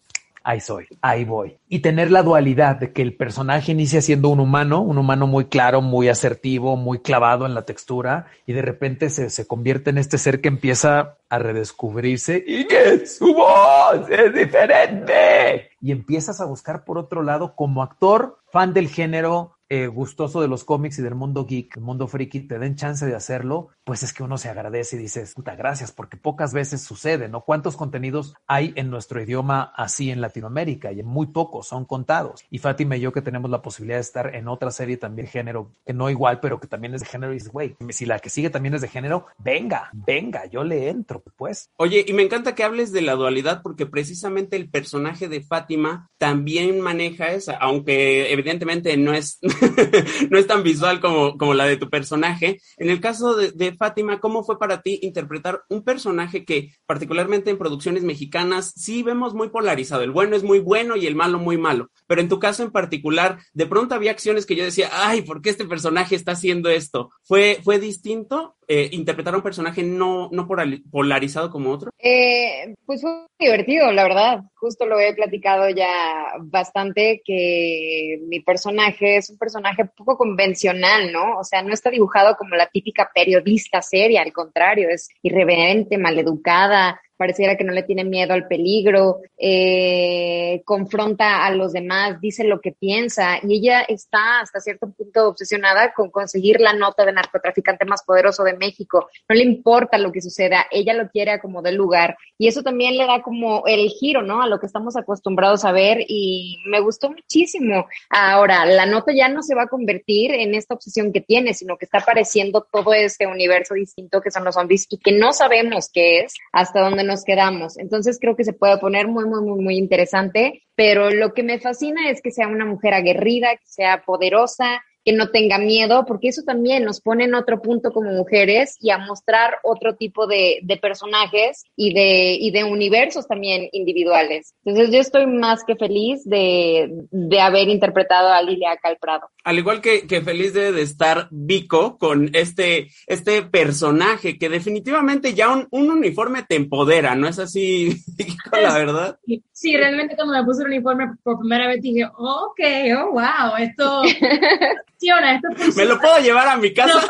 ahí 0.43 0.61
soy, 0.61 0.87
ahí 1.01 1.25
voy. 1.25 1.57
Y 1.67 1.79
tener 1.79 2.11
la 2.11 2.23
dualidad 2.23 2.77
de 2.77 2.93
que 2.93 3.01
el 3.01 3.15
personaje 3.15 3.71
inicia 3.71 4.01
siendo 4.01 4.29
un 4.29 4.39
humano, 4.39 4.81
un 4.81 4.97
humano 4.97 5.27
muy 5.27 5.45
claro, 5.45 5.81
muy 5.81 6.07
asertivo, 6.07 6.75
muy 6.75 6.99
clavado 6.99 7.45
en 7.45 7.53
la 7.53 7.63
textura, 7.63 8.27
y 8.45 8.53
de 8.53 8.61
repente 8.61 9.09
se, 9.09 9.29
se 9.29 9.47
convierte 9.47 9.89
en 9.89 9.97
este 9.97 10.17
ser 10.17 10.41
que 10.41 10.47
empieza 10.47 11.17
a 11.29 11.39
redescubrirse 11.39 12.43
y 12.45 12.65
que 12.65 13.05
su 13.05 13.33
voz 13.33 14.09
es 14.09 14.33
diferente. 14.33 15.71
Y 15.81 15.91
empiezas 15.91 16.41
a 16.41 16.45
buscar 16.45 16.83
por 16.83 16.97
otro 16.97 17.23
lado 17.23 17.55
como 17.55 17.83
actor, 17.83 18.39
fan 18.51 18.73
del 18.73 18.87
género, 18.87 19.58
eh, 19.69 19.87
gustoso 19.87 20.41
de 20.41 20.47
los 20.47 20.63
cómics 20.63 20.99
y 20.99 21.03
del 21.03 21.15
mundo 21.15 21.45
geek, 21.45 21.77
el 21.77 21.83
mundo 21.83 22.07
friki, 22.07 22.41
te 22.41 22.57
den 22.57 22.75
chance 22.75 23.05
de 23.05 23.15
hacerlo, 23.15 23.69
pues 23.83 24.03
es 24.03 24.13
que 24.13 24.23
uno 24.23 24.37
se 24.37 24.49
agradece 24.49 24.95
y 24.95 24.99
dices, 24.99 25.33
puta, 25.35 25.55
gracias, 25.55 25.91
porque 25.91 26.17
pocas 26.17 26.53
veces 26.53 26.81
sucede, 26.81 27.29
¿no? 27.29 27.41
¿Cuántos 27.41 27.77
contenidos 27.77 28.33
hay 28.47 28.73
en 28.75 28.89
nuestro 28.89 29.21
idioma 29.21 29.71
así 29.75 30.09
en 30.09 30.21
Latinoamérica? 30.21 30.91
Y 30.91 31.03
muy 31.03 31.27
pocos, 31.27 31.67
son 31.67 31.85
contados. 31.85 32.43
Y 32.49 32.57
Fátima 32.57 32.97
y 32.97 33.01
yo 33.01 33.13
que 33.13 33.21
tenemos 33.21 33.51
la 33.51 33.61
posibilidad 33.61 33.97
de 33.97 34.01
estar 34.01 34.35
en 34.35 34.47
otra 34.47 34.71
serie 34.71 34.97
también 34.97 35.25
de 35.25 35.31
género, 35.31 35.75
que 35.85 35.93
no 35.93 36.09
igual, 36.09 36.39
pero 36.39 36.59
que 36.59 36.67
también 36.67 36.95
es 36.95 37.01
de 37.01 37.07
género, 37.07 37.31
y 37.31 37.35
dices, 37.35 37.51
güey, 37.51 37.75
si 37.89 38.05
la 38.05 38.19
que 38.19 38.29
sigue 38.29 38.49
también 38.49 38.73
es 38.73 38.81
de 38.81 38.87
género, 38.87 39.27
venga, 39.37 39.89
venga, 39.93 40.45
yo 40.47 40.63
le 40.63 40.89
entro, 40.89 41.23
pues. 41.35 41.69
Oye, 41.77 42.05
y 42.07 42.13
me 42.13 42.23
encanta 42.23 42.55
que 42.55 42.63
hables 42.63 42.91
de 42.91 43.01
la 43.01 43.13
dualidad, 43.13 43.61
porque 43.61 43.85
precisamente 43.85 44.55
el 44.55 44.69
personaje 44.69 45.27
de 45.27 45.41
Fátima 45.41 46.09
también 46.17 46.79
maneja 46.81 47.31
esa, 47.31 47.55
aunque 47.57 48.31
evidentemente 48.33 48.97
no 48.97 49.13
es 49.13 49.39
no 50.29 50.37
es 50.37 50.47
tan 50.47 50.63
visual 50.63 50.99
como, 50.99 51.37
como 51.37 51.53
la 51.53 51.65
de 51.65 51.77
tu 51.77 51.89
personaje. 51.89 52.61
En 52.77 52.89
el 52.89 52.99
caso 52.99 53.35
de, 53.35 53.75
Fátima, 53.75 54.19
¿cómo 54.19 54.43
fue 54.43 54.59
para 54.59 54.81
ti 54.81 54.99
interpretar 55.01 55.63
un 55.69 55.83
personaje 55.83 56.45
que 56.45 56.73
particularmente 56.85 57.49
en 57.49 57.57
producciones 57.57 58.03
mexicanas 58.03 58.73
sí 58.75 59.03
vemos 59.03 59.33
muy 59.33 59.49
polarizado? 59.49 60.03
El 60.03 60.11
bueno 60.11 60.35
es 60.35 60.43
muy 60.43 60.59
bueno 60.59 60.95
y 60.95 61.07
el 61.07 61.15
malo 61.15 61.39
muy 61.39 61.57
malo. 61.57 61.89
Pero 62.07 62.21
en 62.21 62.29
tu 62.29 62.39
caso 62.39 62.63
en 62.63 62.71
particular, 62.71 63.39
de 63.53 63.65
pronto 63.65 63.95
había 63.95 64.11
acciones 64.11 64.45
que 64.45 64.55
yo 64.55 64.63
decía, 64.63 64.89
ay, 64.91 65.21
¿por 65.21 65.41
qué 65.41 65.49
este 65.49 65.65
personaje 65.65 66.15
está 66.15 66.33
haciendo 66.33 66.69
esto? 66.69 67.11
¿Fue, 67.23 67.59
fue 67.63 67.79
distinto? 67.79 68.55
Eh, 68.71 68.87
interpretar 68.91 69.33
a 69.33 69.37
un 69.37 69.41
personaje 69.41 69.81
no, 69.81 70.29
no 70.31 70.47
polarizado 70.91 71.49
como 71.49 71.71
otro? 71.71 71.89
Eh, 71.97 72.75
pues 72.85 73.01
fue 73.01 73.25
divertido, 73.39 73.91
la 73.91 74.03
verdad. 74.03 74.41
Justo 74.53 74.85
lo 74.85 74.99
he 74.99 75.11
platicado 75.15 75.67
ya 75.71 76.33
bastante, 76.41 77.19
que 77.25 78.19
mi 78.27 78.41
personaje 78.41 79.17
es 79.17 79.31
un 79.31 79.39
personaje 79.39 79.85
poco 79.85 80.17
convencional, 80.17 81.11
¿no? 81.11 81.39
O 81.39 81.43
sea, 81.43 81.63
no 81.63 81.73
está 81.73 81.89
dibujado 81.89 82.35
como 82.37 82.55
la 82.55 82.67
típica 82.67 83.09
periodista 83.11 83.81
seria, 83.81 84.21
al 84.21 84.33
contrario, 84.33 84.87
es 84.89 85.09
irreverente, 85.23 85.97
maleducada, 85.97 87.01
pareciera 87.19 87.57
que 87.57 87.65
no 87.65 87.73
le 87.73 87.83
tiene 87.83 88.05
miedo 88.05 88.33
al 88.33 88.47
peligro, 88.47 89.19
eh, 89.37 90.61
confronta 90.63 91.45
a 91.45 91.53
los 91.53 91.73
demás, 91.73 92.21
dice 92.21 92.45
lo 92.45 92.61
que 92.61 92.71
piensa 92.71 93.39
y 93.43 93.57
ella 93.57 93.81
está 93.81 94.39
hasta 94.39 94.61
cierto 94.61 94.89
punto 94.89 95.27
obsesionada 95.27 95.91
con 95.91 96.11
conseguir 96.11 96.61
la 96.61 96.71
nota 96.71 97.05
de 97.05 97.11
narcotraficante 97.11 97.83
más 97.83 98.03
poderoso 98.03 98.45
de 98.45 98.53
México. 98.55 99.09
No 99.27 99.35
le 99.35 99.43
importa 99.43 99.97
lo 99.97 100.13
que 100.13 100.21
suceda, 100.21 100.67
ella 100.71 100.93
lo 100.93 101.09
quiere 101.09 101.41
como 101.41 101.61
del 101.61 101.75
lugar 101.75 102.15
y 102.37 102.47
eso 102.47 102.63
también 102.63 102.95
le 102.95 103.05
da 103.05 103.21
como 103.21 103.63
el 103.67 103.89
giro, 103.89 104.21
¿no? 104.21 104.41
A 104.41 104.47
lo 104.47 104.57
que 104.57 104.67
estamos 104.67 104.95
acostumbrados 104.95 105.65
a 105.65 105.73
ver 105.73 105.97
y 106.07 106.63
me 106.67 106.79
gustó 106.79 107.09
muchísimo. 107.09 107.85
Ahora, 108.09 108.65
la 108.65 108.85
nota 108.85 109.11
ya 109.13 109.27
no 109.27 109.43
se 109.43 109.55
va 109.55 109.63
a 109.63 109.67
convertir 109.67 110.31
en 110.31 110.55
esta 110.55 110.73
obsesión 110.73 111.11
que 111.11 111.19
tiene, 111.19 111.53
sino 111.53 111.77
que 111.77 111.83
está 111.83 111.97
apareciendo 111.97 112.65
todo 112.71 112.93
este 112.93 113.27
universo 113.27 113.73
distinto 113.73 114.21
que 114.21 114.31
son 114.31 114.45
los 114.45 114.55
zombies 114.55 114.87
y 114.89 114.99
que 114.99 115.11
no 115.11 115.33
sabemos 115.33 115.89
qué 115.93 116.21
es 116.21 116.35
hasta 116.53 116.79
dónde 116.79 117.08
nos 117.09 117.25
quedamos. 117.25 117.77
Entonces 117.77 118.19
creo 118.21 118.35
que 118.35 118.45
se 118.45 118.53
puede 118.53 118.77
poner 118.77 119.07
muy, 119.07 119.25
muy, 119.25 119.41
muy, 119.41 119.61
muy 119.61 119.77
interesante, 119.77 120.63
pero 120.75 121.09
lo 121.09 121.33
que 121.33 121.43
me 121.43 121.59
fascina 121.59 122.09
es 122.09 122.21
que 122.21 122.31
sea 122.31 122.47
una 122.47 122.65
mujer 122.65 122.93
aguerrida, 122.93 123.55
que 123.55 123.65
sea 123.65 124.03
poderosa, 124.05 124.81
que 125.03 125.13
no 125.13 125.29
tenga 125.29 125.57
miedo, 125.57 126.05
porque 126.05 126.29
eso 126.29 126.43
también 126.43 126.83
nos 126.83 127.01
pone 127.01 127.25
en 127.25 127.35
otro 127.35 127.61
punto 127.61 127.91
como 127.91 128.11
mujeres 128.11 128.75
y 128.79 128.91
a 128.91 128.97
mostrar 128.97 129.57
otro 129.63 129.95
tipo 129.95 130.27
de, 130.27 130.59
de 130.63 130.77
personajes 130.77 131.63
y 131.75 131.93
de, 131.93 132.37
y 132.39 132.51
de 132.51 132.63
universos 132.63 133.27
también 133.27 133.69
individuales. 133.71 134.53
Entonces 134.65 134.93
yo 134.93 134.99
estoy 134.99 135.25
más 135.25 135.63
que 135.63 135.75
feliz 135.75 136.23
de, 136.25 136.89
de 137.11 137.39
haber 137.39 137.69
interpretado 137.69 138.29
a 138.29 138.41
Lilia 138.41 138.77
Calprado. 138.81 139.29
Al 139.43 139.57
igual 139.57 139.81
que, 139.81 140.05
que 140.05 140.21
feliz 140.21 140.53
de, 140.53 140.71
de, 140.71 140.81
estar 140.81 141.27
Vico 141.31 141.97
con 141.97 142.29
este, 142.33 142.89
este 143.07 143.43
personaje 143.43 144.37
que 144.37 144.49
definitivamente 144.49 145.33
ya 145.33 145.49
un, 145.49 145.67
un 145.71 145.89
uniforme 145.91 146.43
te 146.43 146.55
empodera, 146.55 147.15
¿no 147.15 147.27
es 147.27 147.39
así, 147.39 147.95
la 148.51 148.73
verdad? 148.73 149.19
Sí, 149.53 149.75
realmente 149.75 150.15
cuando 150.15 150.33
me 150.33 150.43
puse 150.43 150.63
el 150.63 150.69
uniforme 150.69 151.13
por 151.23 151.39
primera 151.39 151.67
vez 151.67 151.81
dije, 151.81 152.05
ok, 152.05 152.59
oh 152.97 153.11
wow, 153.11 153.57
esto 153.59 154.01
esto 155.01 155.77
¿Me 155.77 155.85
lo 155.85 155.99
puedo 155.99 156.19
llevar 156.19 156.47
a 156.47 156.57
mi 156.57 156.73
casa? 156.73 157.01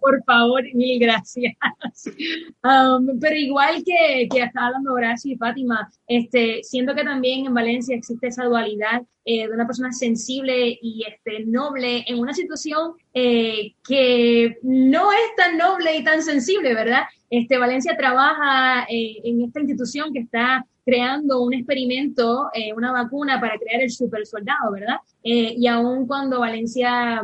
por 0.00 0.22
favor, 0.24 0.62
mil 0.74 0.98
gracias. 0.98 1.54
Um, 2.62 3.18
pero 3.20 3.36
igual 3.36 3.82
que, 3.84 4.28
que 4.28 4.42
estaba 4.42 4.66
hablando 4.66 4.92
Horacio 4.92 5.32
y 5.32 5.36
Fátima, 5.36 5.90
este, 6.06 6.62
siento 6.62 6.94
que 6.94 7.04
también 7.04 7.46
en 7.46 7.54
Valencia 7.54 7.96
existe 7.96 8.28
esa 8.28 8.44
dualidad 8.44 9.02
eh, 9.26 9.48
de 9.48 9.54
una 9.54 9.66
persona 9.66 9.90
sensible 9.90 10.78
y 10.82 11.02
este, 11.08 11.46
noble 11.46 12.04
en 12.06 12.18
una 12.18 12.34
situación 12.34 12.92
eh, 13.14 13.74
que 13.86 14.58
no 14.62 15.12
es 15.12 15.36
tan 15.36 15.56
noble 15.56 15.96
y 15.96 16.04
tan 16.04 16.22
sensible, 16.22 16.74
¿verdad? 16.74 17.04
Este, 17.30 17.56
Valencia 17.56 17.96
trabaja 17.96 18.84
eh, 18.90 19.16
en 19.24 19.42
esta 19.42 19.60
institución 19.60 20.12
que 20.12 20.20
está 20.20 20.66
creando 20.84 21.42
un 21.42 21.54
experimento, 21.54 22.50
una 22.76 22.92
vacuna 22.92 23.40
para 23.40 23.58
crear 23.58 23.80
el 23.80 23.90
super 23.90 24.26
soldado, 24.26 24.70
¿verdad? 24.70 24.96
Y 25.22 25.66
aun 25.66 26.06
cuando 26.06 26.40
Valencia 26.40 27.22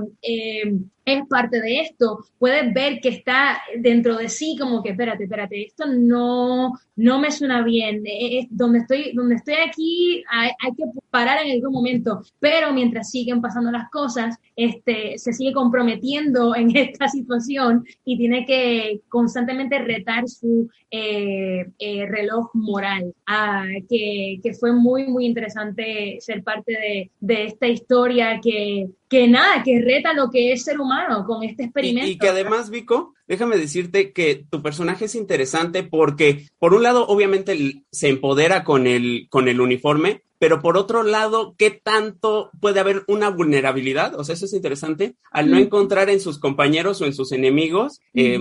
es 1.13 1.27
parte 1.27 1.61
de 1.61 1.81
esto, 1.81 2.25
puedes 2.39 2.73
ver 2.73 3.01
que 3.01 3.09
está 3.09 3.61
dentro 3.79 4.17
de 4.17 4.29
sí 4.29 4.57
como 4.59 4.83
que, 4.83 4.91
espérate, 4.91 5.25
espérate, 5.25 5.67
esto 5.67 5.85
no, 5.87 6.73
no 6.97 7.19
me 7.19 7.31
suena 7.31 7.63
bien, 7.63 8.07
eh, 8.07 8.39
eh, 8.39 8.49
donde, 8.51 8.81
estoy, 8.81 9.13
donde 9.15 9.37
estoy 9.37 9.55
aquí 9.67 10.23
hay, 10.29 10.51
que 10.77 10.85
parar 11.11 11.45
en 11.45 11.53
algún 11.53 11.73
momento, 11.73 12.23
pero 12.39 12.73
mientras 12.73 13.11
siguen 13.11 13.41
pasando 13.41 13.71
las 13.71 13.91
cosas, 13.91 14.37
este, 14.57 15.19
se 15.19 15.33
sigue 15.33 15.53
comprometiendo 15.53 16.55
en 16.55 16.71
esta 16.77 17.09
situación 17.09 17.85
y 18.05 18.17
tiene 18.17 18.47
que 18.47 19.01
constantemente 19.09 19.79
retar 19.79 20.29
su 20.29 20.69
eh, 20.91 21.67
reloj 22.09 22.51
moral, 22.55 23.15
ah, 23.27 23.65
que, 23.89 24.41
que, 24.43 24.55
fue 24.55 24.73
muy, 24.73 25.07
muy 25.07 25.27
interesante 25.27 26.19
ser 26.21 26.43
parte 26.43 26.73
de, 26.73 27.11
de 27.21 27.45
esta 27.45 27.67
historia 27.67 28.41
que, 28.43 28.89
que 29.11 29.27
nada, 29.27 29.63
que 29.65 29.83
reta 29.83 30.15
lo 30.15 30.31
que 30.31 30.53
es 30.53 30.63
ser 30.63 30.81
humano 30.81 31.27
con 31.27 31.43
este 31.43 31.65
experimento. 31.65 32.09
Y, 32.09 32.13
y 32.13 32.19
que 32.19 32.29
además, 32.29 32.71
Vico, 32.71 33.13
déjame 33.27 33.57
decirte 33.57 34.13
que 34.13 34.47
tu 34.49 34.63
personaje 34.63 35.07
es 35.07 35.17
interesante 35.17 35.83
porque, 35.83 36.47
por 36.61 36.75
un 36.75 36.85
lado, 36.85 37.07
obviamente 37.09 37.83
se 37.91 38.09
empodera 38.09 38.63
con 38.63 38.87
el, 38.87 39.27
con 39.29 39.49
el 39.49 39.61
uniforme, 39.61 40.23
pero 40.39 40.63
por 40.63 40.79
otro 40.79 41.03
lado, 41.03 41.55
¿qué 41.59 41.71
tanto 41.71 42.51
puede 42.61 42.81
haber 42.81 43.03
una 43.09 43.29
vulnerabilidad? 43.29 44.19
O 44.19 44.25
sea, 44.25 44.35
eso 44.35 44.47
es 44.47 44.55
interesante, 44.55 45.17
al 45.31 45.51
no 45.51 45.59
encontrar 45.59 46.09
en 46.09 46.19
sus 46.19 46.39
compañeros 46.39 47.01
o 47.03 47.05
en 47.05 47.13
sus 47.13 47.33
enemigos 47.33 48.01
eh, 48.15 48.39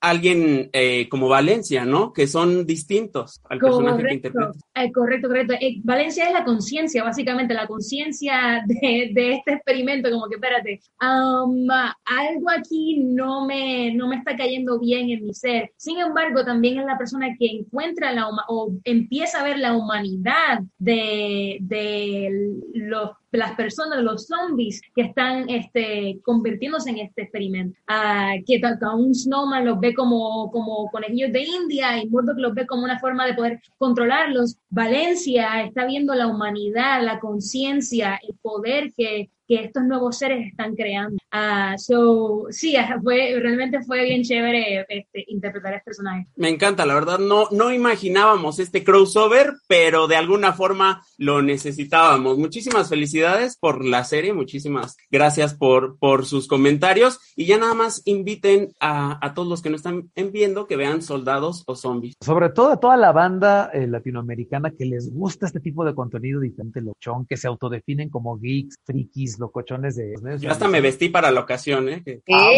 alguien 0.00 0.70
eh, 0.72 1.08
como 1.08 1.28
Valencia, 1.28 1.84
¿no? 1.84 2.12
Que 2.12 2.26
son 2.26 2.66
distintos 2.66 3.40
al 3.44 3.60
correcto, 3.60 3.78
personaje 3.78 4.08
que 4.08 4.14
interpreta. 4.14 4.52
Eh, 4.78 4.92
correcto, 4.92 5.28
correcto. 5.28 5.54
Eh, 5.58 5.80
Valencia 5.84 6.26
es 6.26 6.32
la 6.34 6.44
conciencia, 6.44 7.02
básicamente, 7.02 7.54
la 7.54 7.66
conciencia 7.66 8.62
de, 8.66 9.32
este 9.32 9.54
experimento, 9.54 10.10
como 10.10 10.28
que, 10.28 10.34
espérate, 10.34 10.80
um, 11.00 11.66
algo 12.04 12.50
aquí 12.50 12.98
no 12.98 13.46
me, 13.46 13.94
no 13.94 14.06
me 14.06 14.16
está 14.16 14.36
cayendo 14.36 14.78
bien 14.78 15.08
en 15.08 15.24
mi 15.24 15.32
ser. 15.32 15.72
Sin 15.78 15.98
embargo, 15.98 16.44
también 16.44 16.78
es 16.78 16.84
la 16.84 16.98
persona 16.98 17.34
que 17.38 17.46
encuentra 17.46 18.12
la 18.12 18.28
o 18.48 18.70
empieza 18.84 19.40
a 19.40 19.44
ver 19.44 19.58
la 19.58 19.74
humanidad 19.74 20.60
de, 20.78 21.56
de 21.62 22.58
los 22.74 23.12
las 23.36 23.54
personas, 23.54 24.02
los 24.02 24.26
zombies 24.26 24.80
que 24.94 25.02
están 25.02 25.48
este, 25.48 26.18
convirtiéndose 26.22 26.90
en 26.90 26.98
este 26.98 27.22
experimento. 27.22 27.78
Uh, 27.88 28.42
que 28.46 28.60
un 28.94 29.14
Snowman 29.14 29.64
los 29.64 29.80
ve 29.80 29.94
como, 29.94 30.50
como 30.50 30.90
conejillos 30.90 31.32
de 31.32 31.42
India 31.42 32.02
y 32.02 32.08
Murdoch 32.08 32.38
los 32.38 32.54
ve 32.54 32.66
como 32.66 32.84
una 32.84 32.98
forma 32.98 33.26
de 33.26 33.34
poder 33.34 33.60
controlarlos. 33.78 34.56
Valencia 34.68 35.62
está 35.62 35.86
viendo 35.86 36.14
la 36.14 36.26
humanidad, 36.26 37.02
la 37.02 37.20
conciencia, 37.20 38.18
el 38.22 38.36
poder 38.40 38.92
que, 38.96 39.30
que 39.46 39.64
estos 39.64 39.84
nuevos 39.84 40.18
seres 40.18 40.46
están 40.46 40.74
creando. 40.74 41.16
Uh, 41.32 41.78
so, 41.78 42.46
sí, 42.50 42.76
fue, 43.02 43.38
realmente 43.40 43.82
fue 43.82 44.04
bien 44.04 44.22
chévere 44.22 44.86
este, 44.88 45.24
interpretar 45.28 45.74
a 45.74 45.76
este 45.76 45.84
personaje. 45.84 46.26
Me 46.36 46.48
encanta, 46.48 46.86
la 46.86 46.94
verdad, 46.94 47.18
no, 47.18 47.48
no 47.50 47.72
imaginábamos 47.72 48.58
este 48.58 48.84
crossover, 48.84 49.54
pero 49.68 50.06
de 50.06 50.16
alguna 50.16 50.52
forma 50.52 51.02
lo 51.18 51.42
necesitábamos. 51.42 52.38
Muchísimas 52.38 52.88
felicidades 52.88 53.56
por 53.58 53.84
la 53.84 54.04
serie, 54.04 54.32
muchísimas 54.32 54.96
gracias 55.10 55.54
por, 55.54 55.98
por 55.98 56.26
sus 56.26 56.48
comentarios 56.48 57.18
y 57.36 57.46
ya 57.46 57.58
nada 57.58 57.74
más 57.74 58.02
inviten 58.06 58.70
a, 58.80 59.18
a 59.24 59.34
todos 59.34 59.48
los 59.48 59.62
que 59.62 59.70
no 59.70 59.76
están 59.76 60.10
viendo 60.32 60.66
que 60.66 60.76
vean 60.76 61.02
Soldados 61.02 61.64
o 61.66 61.76
Zombies. 61.76 62.14
Sobre 62.20 62.50
todo 62.50 62.70
a 62.70 62.80
toda 62.80 62.96
la 62.96 63.12
banda 63.12 63.70
eh, 63.72 63.86
latinoamericana 63.86 64.70
que 64.70 64.86
les 64.86 65.12
gusta 65.12 65.46
este 65.46 65.60
tipo 65.60 65.84
de 65.84 65.94
contenido 65.94 66.40
diferente, 66.40 66.80
lochón, 66.80 67.26
que 67.26 67.36
se 67.36 67.46
autodefinen 67.48 68.08
como 68.08 68.38
geeks, 68.38 68.76
frikis, 68.84 69.35
locochones 69.38 69.96
de... 69.96 70.14
Yo 70.40 70.50
hasta 70.50 70.68
me 70.68 70.80
vestí 70.80 71.08
para 71.08 71.30
la 71.30 71.40
ocasión, 71.40 71.88
¿eh? 71.88 72.02
Que... 72.04 72.22
¡Ah, 72.32 72.50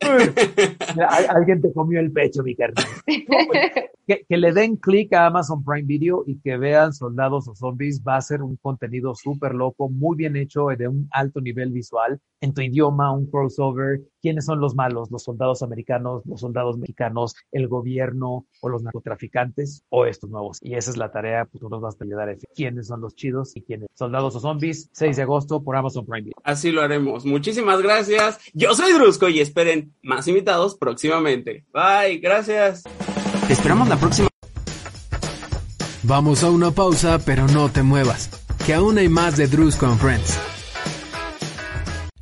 Alguien 1.34 1.60
te 1.60 1.72
comió 1.72 2.00
el 2.00 2.12
pecho, 2.12 2.42
mi 2.42 2.54
carnal. 2.54 2.84
Pues, 3.04 3.72
que, 4.06 4.24
que, 4.28 4.36
le 4.36 4.52
den 4.52 4.76
clic 4.76 5.12
a 5.12 5.26
Amazon 5.26 5.64
Prime 5.64 5.86
Video 5.86 6.24
y 6.26 6.38
que 6.40 6.56
vean 6.56 6.92
Soldados 6.92 7.48
o 7.48 7.54
Zombies 7.54 8.02
va 8.06 8.16
a 8.16 8.20
ser 8.20 8.42
un 8.42 8.56
contenido 8.56 9.14
súper 9.14 9.54
loco, 9.54 9.88
muy 9.88 10.16
bien 10.16 10.36
hecho, 10.36 10.66
de 10.68 10.88
un 10.88 11.08
alto 11.10 11.40
nivel 11.40 11.72
visual, 11.72 12.20
en 12.40 12.54
tu 12.54 12.60
idioma, 12.62 13.12
un 13.12 13.30
crossover. 13.30 14.00
¿Quiénes 14.26 14.44
son 14.44 14.58
los 14.58 14.74
malos? 14.74 15.08
¿Los 15.12 15.22
soldados 15.22 15.62
americanos, 15.62 16.26
los 16.26 16.40
soldados 16.40 16.76
mexicanos, 16.78 17.36
el 17.52 17.68
gobierno 17.68 18.44
o 18.60 18.68
los 18.68 18.82
narcotraficantes 18.82 19.84
o 19.88 20.04
estos 20.04 20.30
nuevos? 20.30 20.58
Y 20.62 20.74
esa 20.74 20.90
es 20.90 20.96
la 20.96 21.12
tarea, 21.12 21.44
pues 21.44 21.60
tú 21.60 21.68
nos 21.68 21.80
vas 21.80 21.94
a 21.94 22.04
ayudar 22.04 22.28
a 22.28 22.32
decir 22.32 22.48
quiénes 22.52 22.88
son 22.88 23.02
los 23.02 23.14
chidos 23.14 23.54
y 23.54 23.62
quiénes. 23.62 23.86
Soldados 23.94 24.34
o 24.34 24.40
Zombies, 24.40 24.90
6 24.94 25.14
de 25.16 25.22
agosto 25.22 25.62
por 25.62 25.76
Amazon 25.76 26.04
Prime 26.06 26.22
Video. 26.22 26.34
Así 26.42 26.72
lo 26.72 26.82
haremos. 26.82 27.24
Muchísimas 27.24 27.80
gracias. 27.80 28.40
Yo 28.52 28.74
soy 28.74 28.94
Drusco 28.94 29.28
y 29.28 29.38
esperen 29.38 29.94
más 30.02 30.26
invitados 30.26 30.76
próximamente. 30.76 31.64
Bye, 31.72 32.18
gracias. 32.18 32.82
Te 33.46 33.52
esperamos 33.52 33.88
la 33.88 33.96
próxima. 33.96 34.26
Vamos 36.02 36.42
a 36.42 36.50
una 36.50 36.72
pausa, 36.72 37.20
pero 37.24 37.46
no 37.46 37.68
te 37.68 37.84
muevas, 37.84 38.28
que 38.66 38.74
aún 38.74 38.98
hay 38.98 39.08
más 39.08 39.36
de 39.36 39.46
Drusco 39.46 39.86
and 39.86 40.00
Friends. 40.00 40.36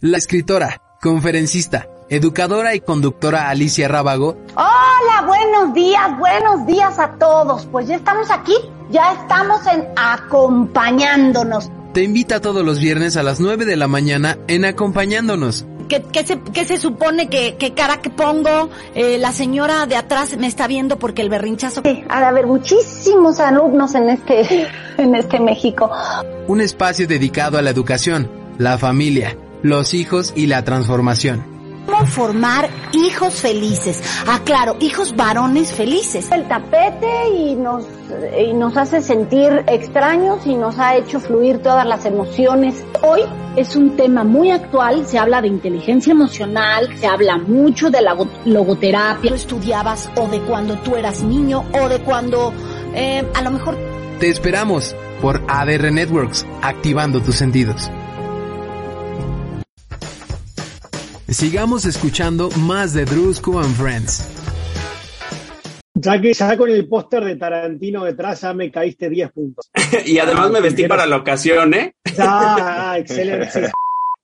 La 0.03 0.19
escritora, 0.19 0.83
conferencista, 1.01 1.89
educadora 2.09 2.75
y 2.75 2.81
conductora 2.81 3.49
Alicia 3.49 3.89
Rábago. 3.89 4.37
Hola, 4.57 5.27
buenos 5.27 5.75
días, 5.75 6.19
buenos 6.19 6.67
días 6.67 6.99
a 6.99 7.13
todos. 7.19 7.67
Pues 7.67 7.89
ya 7.89 7.97
estamos 7.97 8.31
aquí, 8.31 8.55
ya 8.91 9.13
estamos 9.13 9.67
en 9.67 9.87
acompañándonos. 9.97 11.71
Te 11.93 12.03
invita 12.03 12.41
todos 12.41 12.65
los 12.65 12.81
viernes 12.81 13.17
a 13.17 13.23
las 13.23 13.41
9 13.41 13.65
de 13.65 13.77
la 13.77 13.87
mañana 13.87 14.39
en 14.49 14.65
acompañándonos. 14.65 15.65
¿Qué, 15.89 16.03
qué, 16.03 16.25
se, 16.25 16.41
qué 16.41 16.65
se, 16.65 16.79
supone 16.79 17.29
que, 17.29 17.57
que, 17.57 17.73
cara 17.73 17.99
que 17.99 18.11
pongo? 18.11 18.71
Eh, 18.95 19.19
la 19.19 19.33
señora 19.33 19.87
de 19.87 19.97
atrás 19.97 20.37
me 20.37 20.47
está 20.47 20.67
viendo 20.67 20.99
porque 20.99 21.23
el 21.23 21.29
berrinchazo. 21.29 21.83
Sí, 21.85 22.03
ha 22.09 22.21
de 22.21 22.27
haber 22.27 22.47
muchísimos 22.47 23.39
alumnos 23.39 23.95
en 23.95 24.09
este, 24.09 24.67
en 24.99 25.15
este 25.15 25.39
México. 25.39 25.91
Un 26.49 26.61
espacio 26.61 27.07
dedicado 27.07 27.59
a 27.59 27.63
la 27.63 27.71
educación, 27.71 28.31
la 28.59 28.79
familia, 28.79 29.37
los 29.63 29.95
hijos 29.95 30.33
y 30.35 30.47
la 30.47 30.65
transformación. 30.65 31.54
¿Cómo 31.87 32.07
formar 32.07 32.69
hijos 32.93 33.35
felices? 33.35 34.03
Ah, 34.27 34.41
claro, 34.45 34.77
hijos 34.81 35.15
varones 35.17 35.73
felices. 35.73 36.31
El 36.31 36.49
tapete 36.49 37.29
y 37.37 37.55
nos, 37.57 37.85
y 38.39 38.53
nos 38.53 38.77
hace 38.77 39.03
sentir 39.03 39.65
extraños 39.67 40.47
y 40.47 40.55
nos 40.55 40.79
ha 40.79 40.97
hecho 40.97 41.21
fluir 41.21 41.59
todas 41.59 41.87
las 41.87 42.05
emociones. 42.07 42.83
Hoy 43.03 43.21
es 43.57 43.77
un 43.77 43.97
tema 43.97 44.25
muy 44.25 44.51
actual, 44.51 45.07
se 45.07 45.19
habla 45.19 45.43
de 45.43 45.49
inteligencia 45.49 46.13
emocional, 46.13 46.89
se 46.99 47.07
habla 47.07 47.37
mucho 47.39 47.91
de 47.91 48.01
la 48.01 48.17
logoterapia. 48.45 49.31
Tú 49.31 49.35
estudiabas 49.35 50.09
o 50.17 50.27
de 50.29 50.41
cuando 50.41 50.77
tú 50.79 50.97
eras 50.97 51.23
niño 51.23 51.65
o 51.73 51.89
de 51.89 52.01
cuando 52.01 52.53
eh, 52.95 53.25
a 53.35 53.43
lo 53.43 53.51
mejor... 53.51 53.77
Te 54.21 54.31
esperamos 54.31 54.97
por 55.21 55.43
ADR 55.49 55.93
Networks, 55.93 56.47
activando 56.63 57.21
tus 57.21 57.37
sentidos. 57.37 57.91
Sigamos 61.29 61.87
escuchando 61.87 62.51
más 62.51 62.93
de 62.93 63.07
Drusco 63.07 63.59
and 63.59 63.75
Friends. 63.77 64.29
Ya 65.95 66.21
que 66.21 66.35
ya 66.35 66.57
con 66.57 66.69
el 66.69 66.87
póster 66.87 67.25
de 67.25 67.37
Tarantino 67.37 68.05
detrás 68.05 68.43
ya 68.43 68.53
me 68.53 68.71
caíste 68.71 69.09
10 69.09 69.33
puntos. 69.33 69.71
y 70.05 70.19
además 70.19 70.51
me 70.51 70.61
vestí 70.61 70.87
para 70.87 71.07
la 71.07 71.17
ocasión, 71.17 71.73
¿eh? 71.73 71.95
Ah, 72.19 72.97
excelente. 72.99 73.73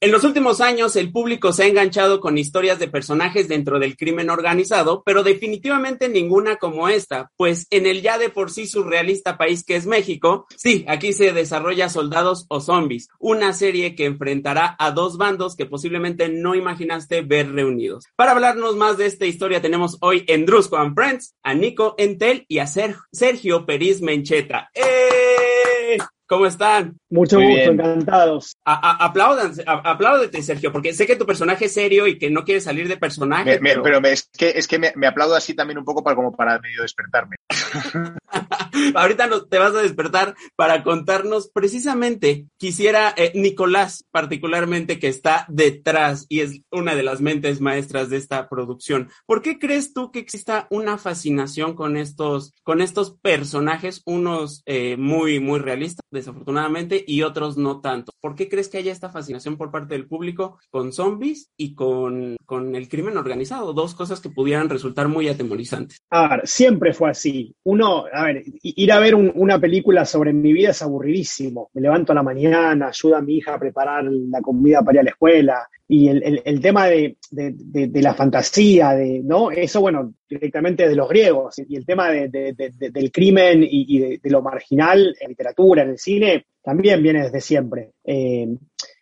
En 0.03 0.13
los 0.13 0.25
últimos 0.25 0.63
años, 0.63 0.97
el 0.97 1.13
público 1.13 1.53
se 1.53 1.65
ha 1.65 1.67
enganchado 1.67 2.21
con 2.21 2.39
historias 2.39 2.79
de 2.79 2.89
personajes 2.89 3.49
dentro 3.49 3.79
del 3.79 3.99
crimen 3.99 4.31
organizado, 4.31 5.03
pero 5.05 5.23
definitivamente 5.23 6.09
ninguna 6.09 6.57
como 6.57 6.89
esta, 6.89 7.31
pues 7.37 7.67
en 7.69 7.85
el 7.85 8.01
ya 8.01 8.17
de 8.17 8.31
por 8.31 8.51
sí 8.51 8.67
surrealista 8.67 9.37
país 9.37 9.63
que 9.63 9.77
es 9.77 9.85
México, 9.85 10.47
sí, 10.57 10.87
aquí 10.89 11.13
se 11.13 11.35
desarrolla 11.35 11.91
Soldados 11.91 12.47
o 12.49 12.63
Zombies, 12.63 13.09
una 13.19 13.53
serie 13.53 13.95
que 13.95 14.07
enfrentará 14.07 14.75
a 14.79 14.91
dos 14.91 15.19
bandos 15.19 15.55
que 15.55 15.67
posiblemente 15.67 16.31
no 16.31 16.55
imaginaste 16.55 17.21
ver 17.21 17.53
reunidos. 17.53 18.07
Para 18.17 18.33
hablarnos 18.33 18.77
más 18.77 18.97
de 18.97 19.05
esta 19.05 19.27
historia 19.27 19.61
tenemos 19.61 19.99
hoy 20.01 20.25
en 20.29 20.47
Drusco 20.47 20.79
and 20.79 20.95
Friends 20.95 21.35
a 21.43 21.53
Nico 21.53 21.95
Entel 21.99 22.47
y 22.49 22.61
a 22.61 22.67
Sergio 22.67 23.67
Peris 23.67 24.01
Mencheta. 24.01 24.71
¡Eh! 24.73 25.99
¿Cómo 26.31 26.47
están? 26.47 26.97
Mucho 27.11 27.41
Muy 27.41 27.47
gusto, 27.49 27.73
bien. 27.73 27.81
encantados. 27.81 28.57
A- 28.65 28.75
a- 28.93 29.05
aplaudan, 29.07 29.53
a- 29.67 29.91
apláudete, 29.91 30.41
Sergio, 30.45 30.71
porque 30.71 30.95
sé 30.95 31.05
que 31.05 31.17
tu 31.17 31.27
personaje 31.27 31.65
es 31.65 31.75
serio 31.75 32.07
y 32.07 32.19
que 32.19 32.31
no 32.31 32.45
quiere 32.45 32.61
salir 32.61 32.87
de 32.87 32.97
personaje. 32.97 33.45
Me- 33.57 33.59
me- 33.61 33.71
pero- 33.71 33.83
pero 33.83 34.01
me- 34.01 34.13
es 34.13 34.31
que, 34.39 34.51
es 34.51 34.69
que 34.69 34.79
me, 34.79 34.93
me 34.95 35.09
aplaudo 35.09 35.35
así 35.35 35.55
también 35.55 35.79
un 35.79 35.85
poco 35.85 36.05
para, 36.05 36.15
como 36.15 36.31
para 36.37 36.61
medio 36.61 36.83
despertarme. 36.83 37.35
Ahorita 38.95 39.27
no- 39.27 39.45
te 39.45 39.59
vas 39.59 39.75
a 39.75 39.83
despertar 39.83 40.37
para 40.55 40.85
contarnos 40.85 41.51
precisamente, 41.53 42.47
quisiera, 42.59 43.13
eh, 43.17 43.33
Nicolás 43.35 44.05
particularmente, 44.13 45.01
que 45.01 45.09
está 45.09 45.47
detrás 45.49 46.27
y 46.29 46.41
es 46.41 46.61
una 46.71 46.95
de 46.95 47.03
las 47.03 47.21
mentes 47.21 47.61
maestras 47.61 48.09
de 48.09 48.17
esta 48.19 48.49
producción. 48.49 49.11
¿Por 49.27 49.43
qué 49.43 49.59
crees 49.59 49.93
tú 49.93 50.13
que 50.13 50.21
exista 50.21 50.69
una 50.71 50.97
fascinación 50.97 51.75
con 51.75 51.97
estos, 51.97 52.53
con 52.63 52.81
estos 52.81 53.17
personajes, 53.21 54.03
unos 54.07 54.63
eh, 54.67 54.97
muy, 54.97 55.41
muy 55.41 55.59
realistas, 55.59 56.05
desafortunadamente, 56.21 57.05
y 57.07 57.23
otros 57.23 57.57
no 57.59 57.81
tanto? 57.81 58.13
¿Por 58.21 58.35
qué 58.35 58.49
crees 58.49 58.69
que 58.69 58.79
haya 58.79 58.93
esta 58.93 59.11
fascinación 59.11 59.57
por 59.57 59.71
parte 59.71 59.95
del 59.95 60.07
público 60.07 60.59
con 60.71 60.93
zombies 60.93 61.51
y 61.57 61.75
con, 61.75 62.37
con 62.47 62.75
el 62.77 62.89
crimen 62.89 63.17
organizado? 63.17 63.73
Dos 63.73 63.95
cosas 63.95 64.21
que 64.21 64.31
pudieran 64.31 64.69
resultar 64.69 65.09
muy 65.09 65.29
atemorizantes. 65.29 65.99
A 66.11 66.29
ver, 66.29 66.41
siempre 66.47 66.93
fue 66.93 67.11
así. 67.11 67.55
Uno, 67.65 68.05
a 68.13 68.25
ver, 68.25 68.43
ir 68.63 68.93
a 68.93 68.99
ver 69.01 69.15
un- 69.15 69.33
una 69.35 69.59
película 69.59 70.05
sobre 70.05 70.33
mi 70.33 70.53
vida 70.53 70.71
es 70.71 70.83
aburridísimo. 70.83 71.71
Me 71.75 71.81
levanto 71.83 72.13
a 72.13 72.15
la 72.15 72.23
mañana, 72.23 72.89
ayudo 72.89 73.17
a 73.17 73.23
mi 73.23 73.37
hija 73.39 73.55
a 73.55 73.59
preparar 73.61 74.05
la 74.05 74.41
comida 74.41 74.83
para 74.83 74.97
ir 74.97 75.01
a 75.01 75.05
la 75.05 75.11
escuela. 75.11 75.69
Y 75.93 76.07
el, 76.07 76.41
el- 76.45 76.61
tema 76.61 76.87
de, 76.87 77.17
de- 77.33 78.01
la 78.01 78.15
fantasía, 78.15 78.93
de, 78.93 79.23
¿no? 79.25 79.51
Eso, 79.51 79.81
bueno, 79.81 80.15
directamente 80.29 80.89
de 80.89 80.95
los 80.95 81.09
griegos. 81.09 81.57
Y 81.69 81.75
el 81.75 81.85
tema 81.85 82.11
de- 82.13 82.29
de- 82.29 82.53
de- 82.53 82.71
de- 82.71 82.91
del 82.91 83.11
crimen 83.11 83.67
y, 83.69 83.99
de, 83.99 84.21
lo 84.31 84.41
marginal 84.41 85.17
en 85.21 85.29
literatura, 85.31 85.83
en 85.83 85.91
el 85.91 85.99
cine, 85.99 86.47
también 86.63 87.03
viene 87.03 87.25
desde 87.25 87.41
siempre. 87.41 87.91
Eh, 88.05 88.47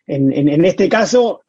en, 0.07 0.31
en- 0.33 0.65
este 0.65 0.89
caso, 0.89 1.41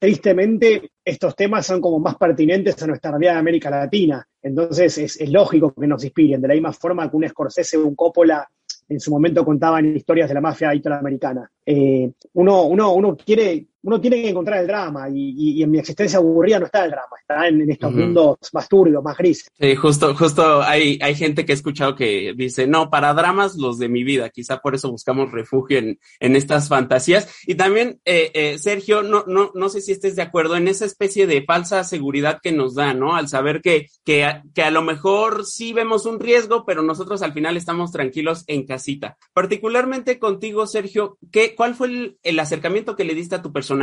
tristemente, 0.00 0.90
estos 1.04 1.36
temas 1.36 1.66
son 1.66 1.80
como 1.82 1.98
más 1.98 2.16
pertinentes 2.16 2.82
a 2.82 2.86
nuestra 2.86 3.10
realidad 3.10 3.34
de 3.34 3.38
América 3.40 3.68
Latina. 3.68 4.26
Entonces, 4.42 4.96
es, 4.96 5.20
es 5.20 5.28
lógico 5.30 5.74
que 5.74 5.86
nos 5.86 6.02
inspiren, 6.04 6.40
de 6.40 6.48
la 6.48 6.54
misma 6.54 6.72
forma 6.72 7.10
que 7.10 7.16
un 7.16 7.28
Scorsese 7.28 7.76
o 7.76 7.86
un 7.86 7.94
Coppola 7.94 8.48
en 8.88 9.00
su 9.00 9.10
momento 9.10 9.44
contaban 9.44 9.96
historias 9.96 10.28
de 10.28 10.34
la 10.34 10.40
mafia 10.40 10.72
italoamericana. 10.74 11.50
Eh, 11.64 12.10
uno, 12.34 12.64
uno, 12.66 12.94
uno, 12.94 13.16
quiere, 13.16 13.66
uno 13.86 14.00
tiene 14.00 14.20
que 14.20 14.28
encontrar 14.30 14.60
el 14.60 14.66
drama 14.66 15.08
y, 15.08 15.30
y- 15.36 15.52
y 15.58 15.62
en 15.62 15.70
mi 15.70 15.78
existencia 15.78 16.18
aburrida 16.18 16.58
no 16.58 16.66
está 16.66 16.84
el 16.84 16.90
drama, 16.90 17.16
está 17.20 17.46
en, 17.46 17.60
en 17.60 17.70
estos 17.70 17.92
mundos 17.92 18.36
más 18.52 18.68
turbios, 18.68 19.02
más 19.02 19.16
grises. 19.16 19.48
Sí, 19.58 19.76
justo, 19.76 20.12
justo 20.16 20.60
hay, 20.62 20.98
hay 21.00 21.14
gente 21.14 21.44
que 21.46 21.52
he 21.52 21.54
escuchado 21.54 21.94
que 21.94 22.34
dice, 22.36 22.66
no, 22.66 22.90
para 22.90 23.14
dramas 23.14 23.54
los 23.56 23.78
de 23.78 23.88
mi 23.88 24.02
vida, 24.02 24.28
quizá 24.30 24.58
por 24.58 24.74
eso 24.74 24.90
buscamos 24.90 25.30
refugio 25.30 25.78
en, 25.78 26.00
en 26.18 26.34
estas 26.34 26.68
fantasías. 26.68 27.28
Y 27.46 27.54
también, 27.54 28.00
eh, 28.04 28.32
eh, 28.34 28.58
Sergio, 28.58 29.02
no, 29.04 29.22
no, 29.28 29.52
no 29.54 29.68
sé 29.68 29.80
si 29.80 29.92
estés 29.92 30.16
de 30.16 30.22
acuerdo 30.22 30.56
en 30.56 30.66
esa 30.66 30.84
especie 30.84 31.28
de 31.28 31.44
falsa 31.44 31.84
seguridad 31.84 32.40
que 32.42 32.50
nos 32.50 32.74
da, 32.74 32.92
¿no? 32.92 33.14
Al 33.14 33.28
saber 33.28 33.62
que, 33.62 33.86
que, 34.04 34.24
a- 34.24 34.42
que 34.52 34.62
a 34.62 34.72
lo 34.72 34.82
mejor 34.82 35.46
sí 35.46 35.72
vemos 35.72 36.06
un 36.06 36.18
riesgo, 36.18 36.64
pero 36.66 36.82
nosotros 36.82 37.22
al 37.22 37.32
final 37.32 37.56
estamos 37.56 37.92
tranquilos 37.92 38.42
en 38.48 38.66
casita. 38.66 39.16
Particularmente 39.32 40.18
contigo, 40.18 40.66
Sergio, 40.66 41.18
¿qué, 41.30 41.54
¿cuál 41.54 41.76
fue 41.76 41.86
el, 41.86 42.18
el 42.24 42.38
acercamiento 42.40 42.96
que 42.96 43.04
le 43.04 43.14
diste 43.14 43.36
a 43.36 43.42
tu 43.42 43.52
personaje 43.52 43.75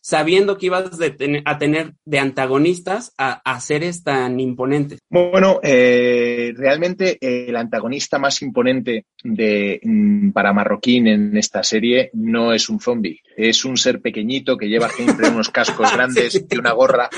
sabiendo 0.00 0.58
que 0.58 0.66
ibas 0.66 0.98
de 0.98 1.42
a 1.44 1.58
tener 1.58 1.92
de 2.04 2.18
antagonistas 2.18 3.12
a, 3.18 3.40
a 3.44 3.60
seres 3.60 4.02
tan 4.04 4.38
imponentes? 4.40 4.98
Bueno, 5.08 5.60
eh, 5.62 6.52
realmente 6.56 7.18
eh, 7.20 7.46
el 7.48 7.56
antagonista 7.56 8.18
más 8.18 8.40
imponente 8.42 9.06
de, 9.22 9.80
mm, 9.82 10.30
para 10.30 10.52
Marroquín 10.52 11.06
en 11.06 11.36
esta 11.36 11.62
serie 11.62 12.10
no 12.14 12.52
es 12.52 12.68
un 12.68 12.80
zombie, 12.80 13.20
es 13.36 13.64
un 13.64 13.76
ser 13.76 14.00
pequeñito 14.00 14.56
que 14.56 14.68
lleva 14.68 14.88
siempre 14.88 15.28
unos 15.28 15.48
cascos 15.50 15.90
grandes 15.92 16.44
y 16.50 16.56
una 16.58 16.72
gorra. 16.72 17.08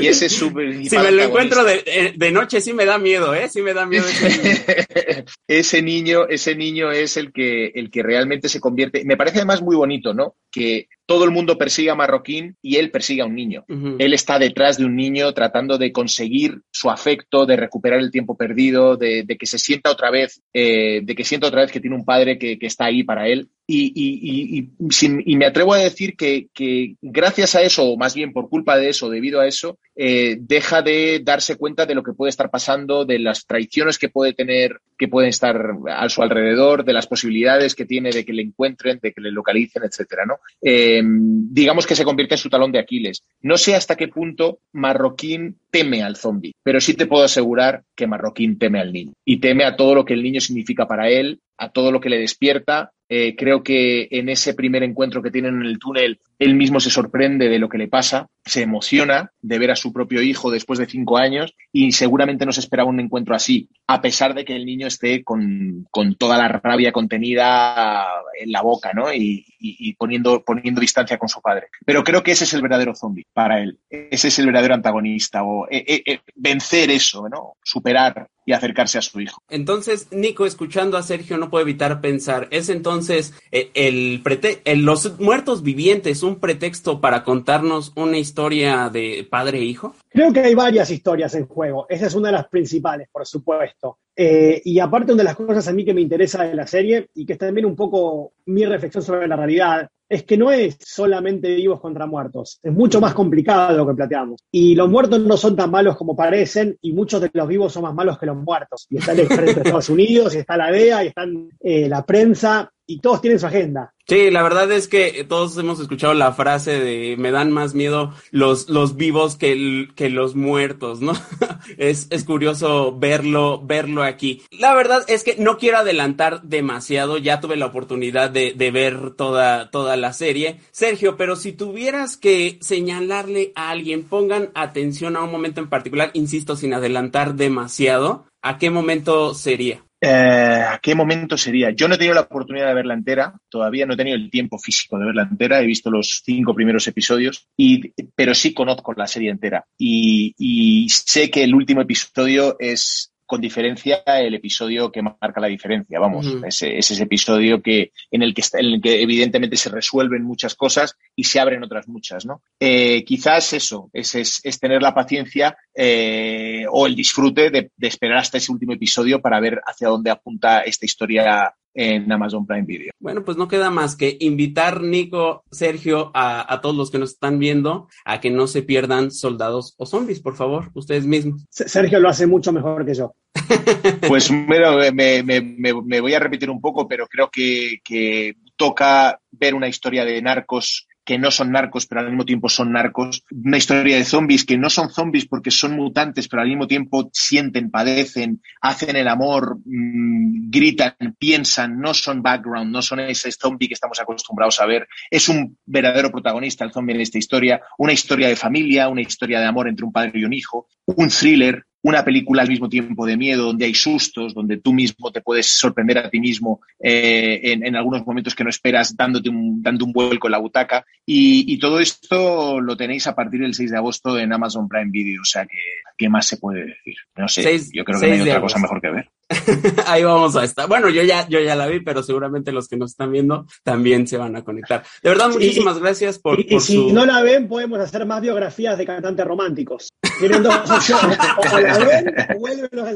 Y 0.00 0.06
ese 0.06 0.26
es 0.26 0.32
su 0.32 0.48
Si 0.88 0.96
me 0.98 1.10
lo 1.10 1.22
encuentro 1.22 1.64
de, 1.64 1.82
eh, 1.86 2.12
de 2.16 2.30
noche, 2.32 2.60
sí 2.60 2.72
me 2.72 2.84
da 2.84 2.98
miedo, 2.98 3.34
¿eh? 3.34 3.48
Sí 3.48 3.62
me 3.62 3.74
da 3.74 3.86
miedo. 3.86 4.04
ese- 4.06 5.24
ese 5.48 5.82
niño, 5.82 6.26
ese 6.28 6.54
niño 6.54 6.90
es 6.90 7.16
el 7.16 7.32
que, 7.32 7.66
el 7.74 7.90
que 7.90 8.02
realmente 8.02 8.48
se 8.48 8.60
convierte. 8.60 9.04
Me 9.04 9.16
parece 9.16 9.38
además 9.38 9.62
muy 9.62 9.76
bonito, 9.76 10.14
¿no? 10.14 10.36
Que 10.50 10.88
todo 11.06 11.24
el 11.24 11.30
mundo 11.30 11.58
persiga 11.58 11.92
a 11.92 11.96
Marroquín 11.96 12.56
y 12.62 12.76
él 12.76 12.90
persiga 12.90 13.24
a 13.24 13.26
un 13.26 13.34
niño. 13.34 13.64
Él 13.98 14.14
está 14.14 14.38
detrás 14.38 14.78
de 14.78 14.84
un 14.84 14.96
niño 14.96 15.32
tratando 15.32 15.78
de 15.78 15.92
conseguir 15.92 16.62
su 16.70 16.90
afecto, 16.90 17.44
de 17.44 17.56
recuperar 17.56 17.98
el 17.98 18.10
tiempo 18.10 18.36
perdido, 18.36 18.96
de, 18.96 19.24
de 19.24 19.36
que 19.36 19.46
se 19.46 19.58
sienta 19.58 19.90
otra 19.90 20.10
vez, 20.10 20.42
eh, 20.52 21.00
de 21.02 21.14
que 21.14 21.24
sienta 21.24 21.48
otra 21.48 21.62
vez 21.62 21.72
que 21.72 21.80
tiene 21.80 21.96
un 21.96 22.04
padre 22.04 22.38
que, 22.38 22.58
que 22.58 22.66
está 22.66 22.86
ahí 22.86 23.02
para 23.02 23.28
él. 23.28 23.48
Y, 23.66 23.92
y- 23.94 24.58
y- 24.58 24.90
sin- 24.90 25.22
y 25.24 25.36
me 25.36 25.46
atrevo 25.46 25.72
a 25.72 25.78
decir 25.78 26.16
que, 26.16 26.48
que 26.52 26.96
gracias 27.00 27.54
a 27.54 27.62
eso, 27.62 27.84
o 27.84 27.96
más 27.96 28.14
bien 28.14 28.32
por 28.32 28.48
culpa 28.48 28.76
de 28.76 28.88
eso, 28.88 29.08
debido 29.08 29.40
a 29.40 29.46
eso, 29.46 29.78
eh, 29.94 30.36
deja 30.40 30.82
de 30.82 31.20
darse 31.22 31.56
cuenta 31.56 31.86
de 31.86 31.94
lo 31.94 32.02
que 32.02 32.12
puede 32.12 32.30
estar 32.30 32.50
pasando, 32.50 33.04
de 33.04 33.18
las 33.20 33.46
traiciones 33.46 33.98
que 33.98 34.08
puede 34.08 34.32
tener, 34.32 34.80
que 34.98 35.06
pueden 35.08 35.28
estar 35.30 35.74
a 35.88 36.08
su 36.08 36.22
alrededor, 36.22 36.84
de 36.84 36.92
las 36.92 37.06
posibilidades 37.06 37.74
que 37.74 37.84
tiene 37.86 38.10
de 38.10 38.24
que 38.24 38.32
le 38.32 38.42
encuentren, 38.42 38.98
de 39.00 39.12
que 39.12 39.20
le 39.20 39.30
localicen, 39.30 39.84
etcétera, 39.84 40.26
¿no? 40.26 40.34
Eh, 40.60 41.00
digamos 41.04 41.86
que 41.86 41.94
se 41.94 42.04
convierte 42.04 42.34
en 42.34 42.38
su 42.38 42.50
talón 42.50 42.72
de 42.72 42.80
Aquiles. 42.80 43.22
No 43.42 43.56
sé 43.56 43.74
hasta 43.74 43.96
qué 43.96 44.08
punto 44.08 44.58
Marroquín 44.72 45.56
teme 45.70 46.02
al 46.02 46.16
zombie, 46.16 46.52
pero 46.62 46.80
sí 46.80 46.94
te 46.94 47.06
puedo 47.06 47.24
asegurar 47.24 47.84
que 47.94 48.06
Marroquín 48.06 48.58
teme 48.58 48.80
al 48.80 48.92
niño 48.92 49.12
y 49.24 49.38
teme 49.38 49.64
a 49.64 49.76
todo 49.76 49.94
lo 49.94 50.04
que 50.04 50.14
el 50.14 50.22
niño 50.22 50.40
significa 50.40 50.86
para 50.86 51.08
él, 51.08 51.40
a 51.56 51.70
todo 51.70 51.92
lo 51.92 52.00
que 52.00 52.10
le 52.10 52.18
despierta. 52.18 52.92
Eh, 53.08 53.36
creo 53.36 53.62
que 53.62 54.08
en 54.10 54.30
ese 54.30 54.54
primer 54.54 54.82
encuentro 54.82 55.22
que 55.22 55.30
tienen 55.30 55.56
en 55.56 55.66
el 55.66 55.78
túnel, 55.78 56.20
él 56.38 56.54
mismo 56.54 56.80
se 56.80 56.88
sorprende 56.88 57.50
de 57.50 57.58
lo 57.58 57.68
que 57.68 57.76
le 57.76 57.88
pasa, 57.88 58.28
se 58.42 58.62
emociona 58.62 59.30
de 59.42 59.58
ver 59.58 59.70
a 59.70 59.76
su 59.76 59.92
propio 59.92 60.22
hijo 60.22 60.50
después 60.50 60.78
de 60.78 60.86
cinco 60.86 61.18
años 61.18 61.54
y 61.72 61.92
seguramente 61.92 62.46
no 62.46 62.52
se 62.52 62.60
esperaba 62.60 62.88
un 62.88 63.00
encuentro 63.00 63.34
así, 63.34 63.68
a 63.86 64.00
pesar 64.00 64.34
de 64.34 64.46
que 64.46 64.56
el 64.56 64.64
niño 64.64 64.86
esté 64.86 65.22
con, 65.24 65.86
con 65.90 66.14
toda 66.14 66.38
la 66.38 66.48
rabia 66.48 66.90
contenida 66.90 68.06
en 68.40 68.50
la 68.50 68.62
boca, 68.62 68.92
¿no? 68.94 69.12
Y, 69.12 69.44
y- 69.62 69.94
poniendo, 69.94 70.42
poniendo 70.42 70.80
distancia 70.80 71.18
con 71.18 71.28
su 71.28 71.40
padre. 71.40 71.68
Pero 71.84 72.02
creo 72.04 72.22
que 72.22 72.32
ese 72.32 72.44
es 72.44 72.52
el 72.54 72.62
verdadero 72.62 72.94
zombie 72.94 73.26
para 73.32 73.60
él. 73.60 73.78
Ese 73.88 74.28
es 74.28 74.38
el 74.38 74.46
verdadero 74.46 74.74
antagonista, 74.74 75.42
o 75.44 75.66
eh, 75.70 75.84
eh, 75.86 76.02
eh, 76.06 76.20
vencer 76.34 76.90
eso, 76.90 77.28
¿no? 77.28 77.54
Superar 77.62 78.28
y 78.44 78.52
acercarse 78.52 78.98
a 78.98 79.02
su 79.02 79.20
hijo. 79.20 79.40
Entonces, 79.48 80.08
Nico, 80.10 80.46
escuchando 80.46 80.96
a 80.96 81.02
Sergio, 81.02 81.38
no 81.38 81.48
puedo 81.48 81.62
evitar 81.62 82.00
pensar, 82.00 82.48
¿es 82.50 82.68
entonces 82.68 83.34
el 83.52 84.20
prete 84.24 84.62
los 84.76 85.20
muertos 85.20 85.62
vivientes 85.62 86.24
un 86.24 86.40
pretexto 86.40 87.00
para 87.00 87.22
contarnos 87.22 87.92
una 87.94 88.18
historia 88.18 88.90
de 88.90 89.26
padre 89.30 89.58
e 89.58 89.64
hijo? 89.64 89.94
Creo 90.12 90.32
que 90.32 90.40
hay 90.40 90.54
varias 90.54 90.90
historias 90.90 91.34
en 91.34 91.46
juego. 91.46 91.86
Esa 91.88 92.06
es 92.06 92.14
una 92.14 92.28
de 92.28 92.34
las 92.34 92.48
principales, 92.48 93.08
por 93.10 93.26
supuesto. 93.26 93.98
Eh, 94.14 94.60
y 94.64 94.78
aparte, 94.78 95.12
una 95.12 95.22
de 95.22 95.24
las 95.24 95.36
cosas 95.36 95.66
a 95.68 95.72
mí 95.72 95.84
que 95.84 95.94
me 95.94 96.02
interesa 96.02 96.44
de 96.44 96.54
la 96.54 96.66
serie 96.66 97.08
y 97.14 97.24
que 97.24 97.32
es 97.32 97.38
también 97.38 97.64
un 97.64 97.74
poco 97.74 98.34
mi 98.46 98.64
reflexión 98.66 99.02
sobre 99.02 99.26
la 99.26 99.36
realidad, 99.36 99.88
es 100.12 100.24
que 100.24 100.36
no 100.36 100.52
es 100.52 100.76
solamente 100.78 101.54
vivos 101.54 101.80
contra 101.80 102.06
muertos. 102.06 102.60
Es 102.62 102.70
mucho 102.70 103.00
más 103.00 103.14
complicado 103.14 103.74
lo 103.78 103.86
que 103.86 103.94
planteamos. 103.94 104.42
Y 104.50 104.74
los 104.74 104.90
muertos 104.90 105.18
no 105.20 105.38
son 105.38 105.56
tan 105.56 105.70
malos 105.70 105.96
como 105.96 106.14
parecen 106.14 106.76
y 106.82 106.92
muchos 106.92 107.22
de 107.22 107.30
los 107.32 107.48
vivos 107.48 107.72
son 107.72 107.84
más 107.84 107.94
malos 107.94 108.18
que 108.18 108.26
los 108.26 108.36
muertos. 108.36 108.86
Y 108.90 108.98
está 108.98 109.12
el 109.12 109.20
ejército 109.20 109.54
de 109.54 109.60
Estados 109.62 109.88
Unidos, 109.88 110.34
y 110.34 110.38
está 110.38 110.58
la 110.58 110.70
DEA, 110.70 111.04
y 111.04 111.06
están 111.06 111.48
eh, 111.60 111.88
la 111.88 112.04
prensa, 112.04 112.70
y 112.92 112.98
todos 112.98 113.22
tienen 113.22 113.40
su 113.40 113.46
agenda. 113.46 113.94
Sí, 114.06 114.30
la 114.30 114.42
verdad 114.42 114.70
es 114.70 114.88
que 114.88 115.24
todos 115.26 115.56
hemos 115.56 115.80
escuchado 115.80 116.12
la 116.12 116.32
frase 116.32 116.78
de 116.78 117.16
me 117.16 117.30
dan 117.30 117.50
más 117.50 117.74
miedo 117.74 118.12
los, 118.30 118.68
los 118.68 118.96
vivos 118.96 119.36
que, 119.36 119.88
que 119.94 120.10
los 120.10 120.34
muertos, 120.34 121.00
¿no? 121.00 121.12
es, 121.78 122.08
es 122.10 122.24
curioso 122.24 122.98
verlo, 122.98 123.62
verlo 123.64 124.02
aquí. 124.02 124.42
La 124.50 124.74
verdad 124.74 125.04
es 125.06 125.24
que 125.24 125.36
no 125.38 125.56
quiero 125.56 125.78
adelantar 125.78 126.42
demasiado, 126.42 127.16
ya 127.16 127.40
tuve 127.40 127.56
la 127.56 127.66
oportunidad 127.66 128.28
de, 128.28 128.52
de 128.52 128.70
ver 128.70 129.12
toda, 129.12 129.70
toda 129.70 129.96
la 129.96 130.12
serie. 130.12 130.60
Sergio, 130.72 131.16
pero 131.16 131.36
si 131.36 131.52
tuvieras 131.52 132.18
que 132.18 132.58
señalarle 132.60 133.52
a 133.54 133.70
alguien, 133.70 134.04
pongan 134.04 134.50
atención 134.54 135.16
a 135.16 135.22
un 135.22 135.30
momento 135.30 135.60
en 135.60 135.70
particular, 135.70 136.10
insisto, 136.12 136.56
sin 136.56 136.74
adelantar 136.74 137.36
demasiado, 137.36 138.26
¿a 138.42 138.58
qué 138.58 138.68
momento 138.68 139.32
sería? 139.32 139.82
Eh, 140.04 140.64
¿A 140.68 140.80
qué 140.82 140.96
momento 140.96 141.36
sería? 141.36 141.70
Yo 141.70 141.86
no 141.86 141.94
he 141.94 141.98
tenido 141.98 142.16
la 142.16 142.22
oportunidad 142.22 142.66
de 142.66 142.74
verla 142.74 142.94
entera, 142.94 143.38
todavía 143.48 143.86
no 143.86 143.94
he 143.94 143.96
tenido 143.96 144.16
el 144.16 144.30
tiempo 144.30 144.58
físico 144.58 144.98
de 144.98 145.06
verla 145.06 145.28
entera, 145.30 145.60
he 145.60 145.66
visto 145.66 145.92
los 145.92 146.22
cinco 146.24 146.56
primeros 146.56 146.88
episodios, 146.88 147.46
y, 147.56 147.92
pero 148.16 148.34
sí 148.34 148.52
conozco 148.52 148.92
la 148.94 149.06
serie 149.06 149.30
entera. 149.30 149.64
Y 149.78 150.88
sé 150.88 151.30
que 151.30 151.44
el 151.44 151.54
último 151.54 151.82
episodio 151.82 152.56
es 152.58 153.11
con 153.32 153.40
diferencia 153.40 154.02
el 154.06 154.34
episodio 154.34 154.92
que 154.92 155.00
marca 155.00 155.40
la 155.40 155.46
diferencia, 155.46 155.98
vamos, 155.98 156.26
Ujú. 156.26 156.44
ese, 156.44 156.76
es 156.76 156.90
ese 156.90 157.04
episodio 157.04 157.62
que, 157.62 157.90
en, 158.10 158.20
el 158.20 158.34
que 158.34 158.42
está- 158.42 158.58
en 158.58 158.66
el 158.66 158.82
que 158.82 159.00
evidentemente 159.00 159.56
se 159.56 159.70
resuelven 159.70 160.22
muchas 160.22 160.54
cosas 160.54 160.98
y 161.16 161.24
se 161.24 161.40
abren 161.40 161.64
otras 161.64 161.88
muchas, 161.88 162.26
¿no? 162.26 162.42
Eh, 162.60 163.02
quizás 163.04 163.54
eso, 163.54 163.88
es, 163.94 164.14
es, 164.16 164.40
es 164.44 164.60
tener 164.60 164.82
la 164.82 164.92
paciencia 164.92 165.56
eh, 165.74 166.66
o 166.70 166.86
el 166.86 166.94
disfrute 166.94 167.48
de, 167.48 167.70
de 167.74 167.88
esperar 167.88 168.18
hasta 168.18 168.36
ese 168.36 168.52
último 168.52 168.74
episodio 168.74 169.22
para 169.22 169.40
ver 169.40 169.62
hacia 169.64 169.88
dónde 169.88 170.10
apunta 170.10 170.60
esta 170.60 170.84
historia 170.84 171.54
en 171.74 172.10
Amazon 172.10 172.46
Prime 172.46 172.66
Video. 172.66 172.92
Bueno, 172.98 173.24
pues 173.24 173.36
no 173.36 173.48
queda 173.48 173.70
más 173.70 173.96
que 173.96 174.16
invitar, 174.20 174.82
Nico, 174.82 175.44
Sergio, 175.50 176.10
a, 176.14 176.52
a, 176.52 176.60
todos 176.60 176.76
los 176.76 176.90
que 176.90 176.98
nos 176.98 177.10
están 177.10 177.38
viendo 177.38 177.88
a 178.04 178.20
que 178.20 178.30
no 178.30 178.46
se 178.46 178.62
pierdan 178.62 179.10
soldados 179.10 179.74
o 179.78 179.86
zombies, 179.86 180.20
por 180.20 180.36
favor, 180.36 180.70
ustedes 180.74 181.06
mismos. 181.06 181.44
Sergio 181.50 182.00
lo 182.00 182.08
hace 182.08 182.26
mucho 182.26 182.52
mejor 182.52 182.84
que 182.84 182.94
yo. 182.94 183.14
Pues 184.08 184.30
me, 184.30 184.92
me, 184.92 185.22
me, 185.22 185.72
me, 185.82 186.00
voy 186.00 186.14
a 186.14 186.18
repetir 186.18 186.50
un 186.50 186.60
poco, 186.60 186.86
pero 186.86 187.06
creo 187.06 187.30
que, 187.30 187.78
que 187.84 188.34
toca 188.56 189.18
ver 189.30 189.54
una 189.54 189.68
historia 189.68 190.04
de 190.04 190.20
narcos 190.20 190.86
que 191.04 191.18
no 191.18 191.30
son 191.30 191.50
narcos, 191.50 191.86
pero 191.86 192.00
al 192.00 192.08
mismo 192.08 192.24
tiempo 192.24 192.48
son 192.48 192.72
narcos. 192.72 193.24
Una 193.30 193.56
historia 193.56 193.96
de 193.96 194.04
zombies 194.04 194.44
que 194.44 194.56
no 194.56 194.70
son 194.70 194.90
zombies 194.90 195.26
porque 195.26 195.50
son 195.50 195.76
mutantes, 195.76 196.28
pero 196.28 196.42
al 196.42 196.48
mismo 196.48 196.66
tiempo 196.66 197.10
sienten, 197.12 197.70
padecen, 197.70 198.40
hacen 198.60 198.96
el 198.96 199.08
amor, 199.08 199.58
mmm, 199.64 200.50
gritan, 200.50 200.94
piensan, 201.18 201.78
no 201.80 201.94
son 201.94 202.22
background, 202.22 202.70
no 202.70 202.82
son 202.82 203.00
ese 203.00 203.32
zombie 203.32 203.68
que 203.68 203.74
estamos 203.74 204.00
acostumbrados 204.00 204.60
a 204.60 204.66
ver. 204.66 204.86
Es 205.10 205.28
un 205.28 205.58
verdadero 205.66 206.10
protagonista 206.10 206.64
el 206.64 206.72
zombie 206.72 206.94
en 206.94 207.00
esta 207.00 207.18
historia, 207.18 207.60
una 207.78 207.92
historia 207.92 208.28
de 208.28 208.36
familia, 208.36 208.88
una 208.88 209.02
historia 209.02 209.40
de 209.40 209.46
amor 209.46 209.68
entre 209.68 209.84
un 209.84 209.92
padre 209.92 210.12
y 210.14 210.24
un 210.24 210.32
hijo, 210.32 210.68
un 210.86 211.08
thriller, 211.08 211.64
una 211.82 212.04
película 212.04 212.42
al 212.42 212.48
mismo 212.48 212.68
tiempo 212.68 213.04
de 213.06 213.16
miedo, 213.16 213.44
donde 213.44 213.64
hay 213.64 213.74
sustos, 213.74 214.34
donde 214.34 214.58
tú 214.58 214.72
mismo 214.72 215.10
te 215.10 215.20
puedes 215.20 215.46
sorprender 215.46 215.98
a 215.98 216.08
ti 216.08 216.20
mismo 216.20 216.60
eh, 216.78 217.40
en, 217.42 217.66
en, 217.66 217.76
algunos 217.76 218.06
momentos 218.06 218.34
que 218.34 218.44
no 218.44 218.50
esperas, 218.50 218.96
dándote 218.96 219.28
un, 219.28 219.62
dando 219.62 219.84
un 219.84 219.92
vuelco 219.92 220.28
en 220.28 220.32
la 220.32 220.38
butaca. 220.38 220.84
Y, 221.04 221.52
y, 221.52 221.58
todo 221.58 221.80
esto 221.80 222.60
lo 222.60 222.76
tenéis 222.76 223.06
a 223.08 223.14
partir 223.14 223.40
del 223.40 223.54
6 223.54 223.70
de 223.72 223.76
agosto 223.76 224.18
en 224.18 224.32
Amazon 224.32 224.68
Prime 224.68 224.90
Video. 224.90 225.22
O 225.22 225.24
sea 225.24 225.44
que, 225.44 225.58
¿qué 225.98 226.08
más 226.08 226.26
se 226.26 226.36
puede 226.36 226.66
decir? 226.66 226.94
No 227.16 227.28
sé, 227.28 227.42
6, 227.42 227.70
yo 227.74 227.84
creo 227.84 228.00
que 228.00 228.06
no 228.06 228.14
hay 228.14 228.20
otra 228.20 228.40
cosa 228.40 228.58
mejor 228.58 228.80
que 228.80 228.90
ver. 228.90 229.10
Ahí 229.86 230.04
vamos 230.04 230.36
a 230.36 230.44
estar. 230.44 230.68
Bueno, 230.68 230.88
yo 230.88 231.02
ya, 231.02 231.26
yo 231.28 231.40
ya 231.40 231.56
la 231.56 231.66
vi, 231.66 231.80
pero 231.80 232.02
seguramente 232.02 232.52
los 232.52 232.68
que 232.68 232.76
nos 232.76 232.92
están 232.92 233.10
viendo 233.10 233.46
también 233.62 234.06
se 234.06 234.16
van 234.16 234.36
a 234.36 234.42
conectar. 234.42 234.84
De 235.02 235.10
verdad, 235.10 235.30
muchísimas 235.30 235.76
y, 235.76 235.80
gracias 235.80 236.18
por. 236.18 236.38
Y, 236.38 236.44
por 236.44 236.60
si 236.60 236.74
su... 236.74 236.92
no 236.92 237.06
la 237.06 237.22
ven, 237.22 237.48
podemos 237.48 237.80
hacer 237.80 238.06
más 238.06 238.20
biografías 238.20 238.78
de 238.78 238.86
cantantes 238.86 239.26
románticos. 239.26 239.91
Tienen 240.22 240.42
dos 240.44 240.70
opciones. 240.70 241.18
O 241.36 241.58
la 241.58 241.78
ven 241.78 242.14
o 242.36 242.38
vuelven 242.38 242.68
los. 242.70 242.88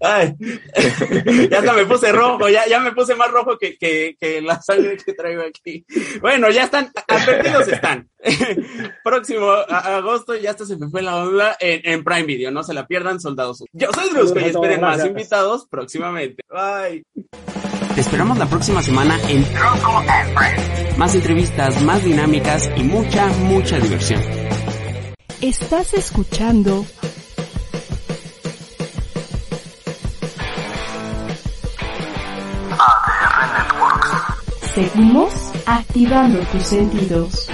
Ay, 0.00 0.34
ya 1.50 1.58
hasta 1.58 1.72
me 1.74 1.84
puse 1.84 2.10
rojo, 2.10 2.48
ya, 2.48 2.66
ya 2.66 2.80
me 2.80 2.92
puse 2.92 3.14
más 3.14 3.30
rojo 3.30 3.58
que, 3.58 3.76
que, 3.76 4.16
que, 4.18 4.40
la 4.40 4.62
sangre 4.62 4.96
que 4.96 5.12
traigo 5.12 5.42
aquí. 5.42 5.84
Bueno, 6.22 6.48
ya 6.50 6.64
están, 6.64 6.90
advertidos 7.06 7.68
están. 7.68 8.08
Próximo 9.04 9.50
a, 9.50 9.96
agosto, 9.96 10.34
ya 10.36 10.50
hasta 10.50 10.64
se 10.64 10.78
me 10.78 10.88
fue 10.88 11.02
la 11.02 11.16
onda 11.16 11.56
en, 11.60 11.80
en, 11.84 12.02
Prime 12.02 12.24
Video, 12.24 12.50
no 12.50 12.62
se 12.62 12.72
la 12.72 12.86
pierdan, 12.86 13.20
soldados. 13.20 13.62
Yo 13.72 13.92
soy 13.92 14.08
Drusco 14.10 14.40
y 14.40 14.44
esperen 14.44 14.80
más 14.80 15.04
invitados 15.04 15.66
próximamente. 15.68 16.42
Bye. 16.48 17.04
Te 17.94 18.00
esperamos 18.00 18.38
la 18.38 18.46
próxima 18.46 18.82
semana 18.82 19.18
en 19.28 19.44
Más 20.96 21.14
entrevistas, 21.14 21.82
más 21.82 22.04
dinámicas 22.04 22.70
y 22.76 22.84
mucha, 22.84 23.26
mucha 23.44 23.78
diversión. 23.78 24.20
Estás 25.40 25.94
escuchando 25.94 26.86
ADR 32.70 33.58
Networks. 33.58 34.74
Seguimos 34.74 35.32
activando 35.66 36.38
tus 36.52 36.62
sentidos. 36.62 37.48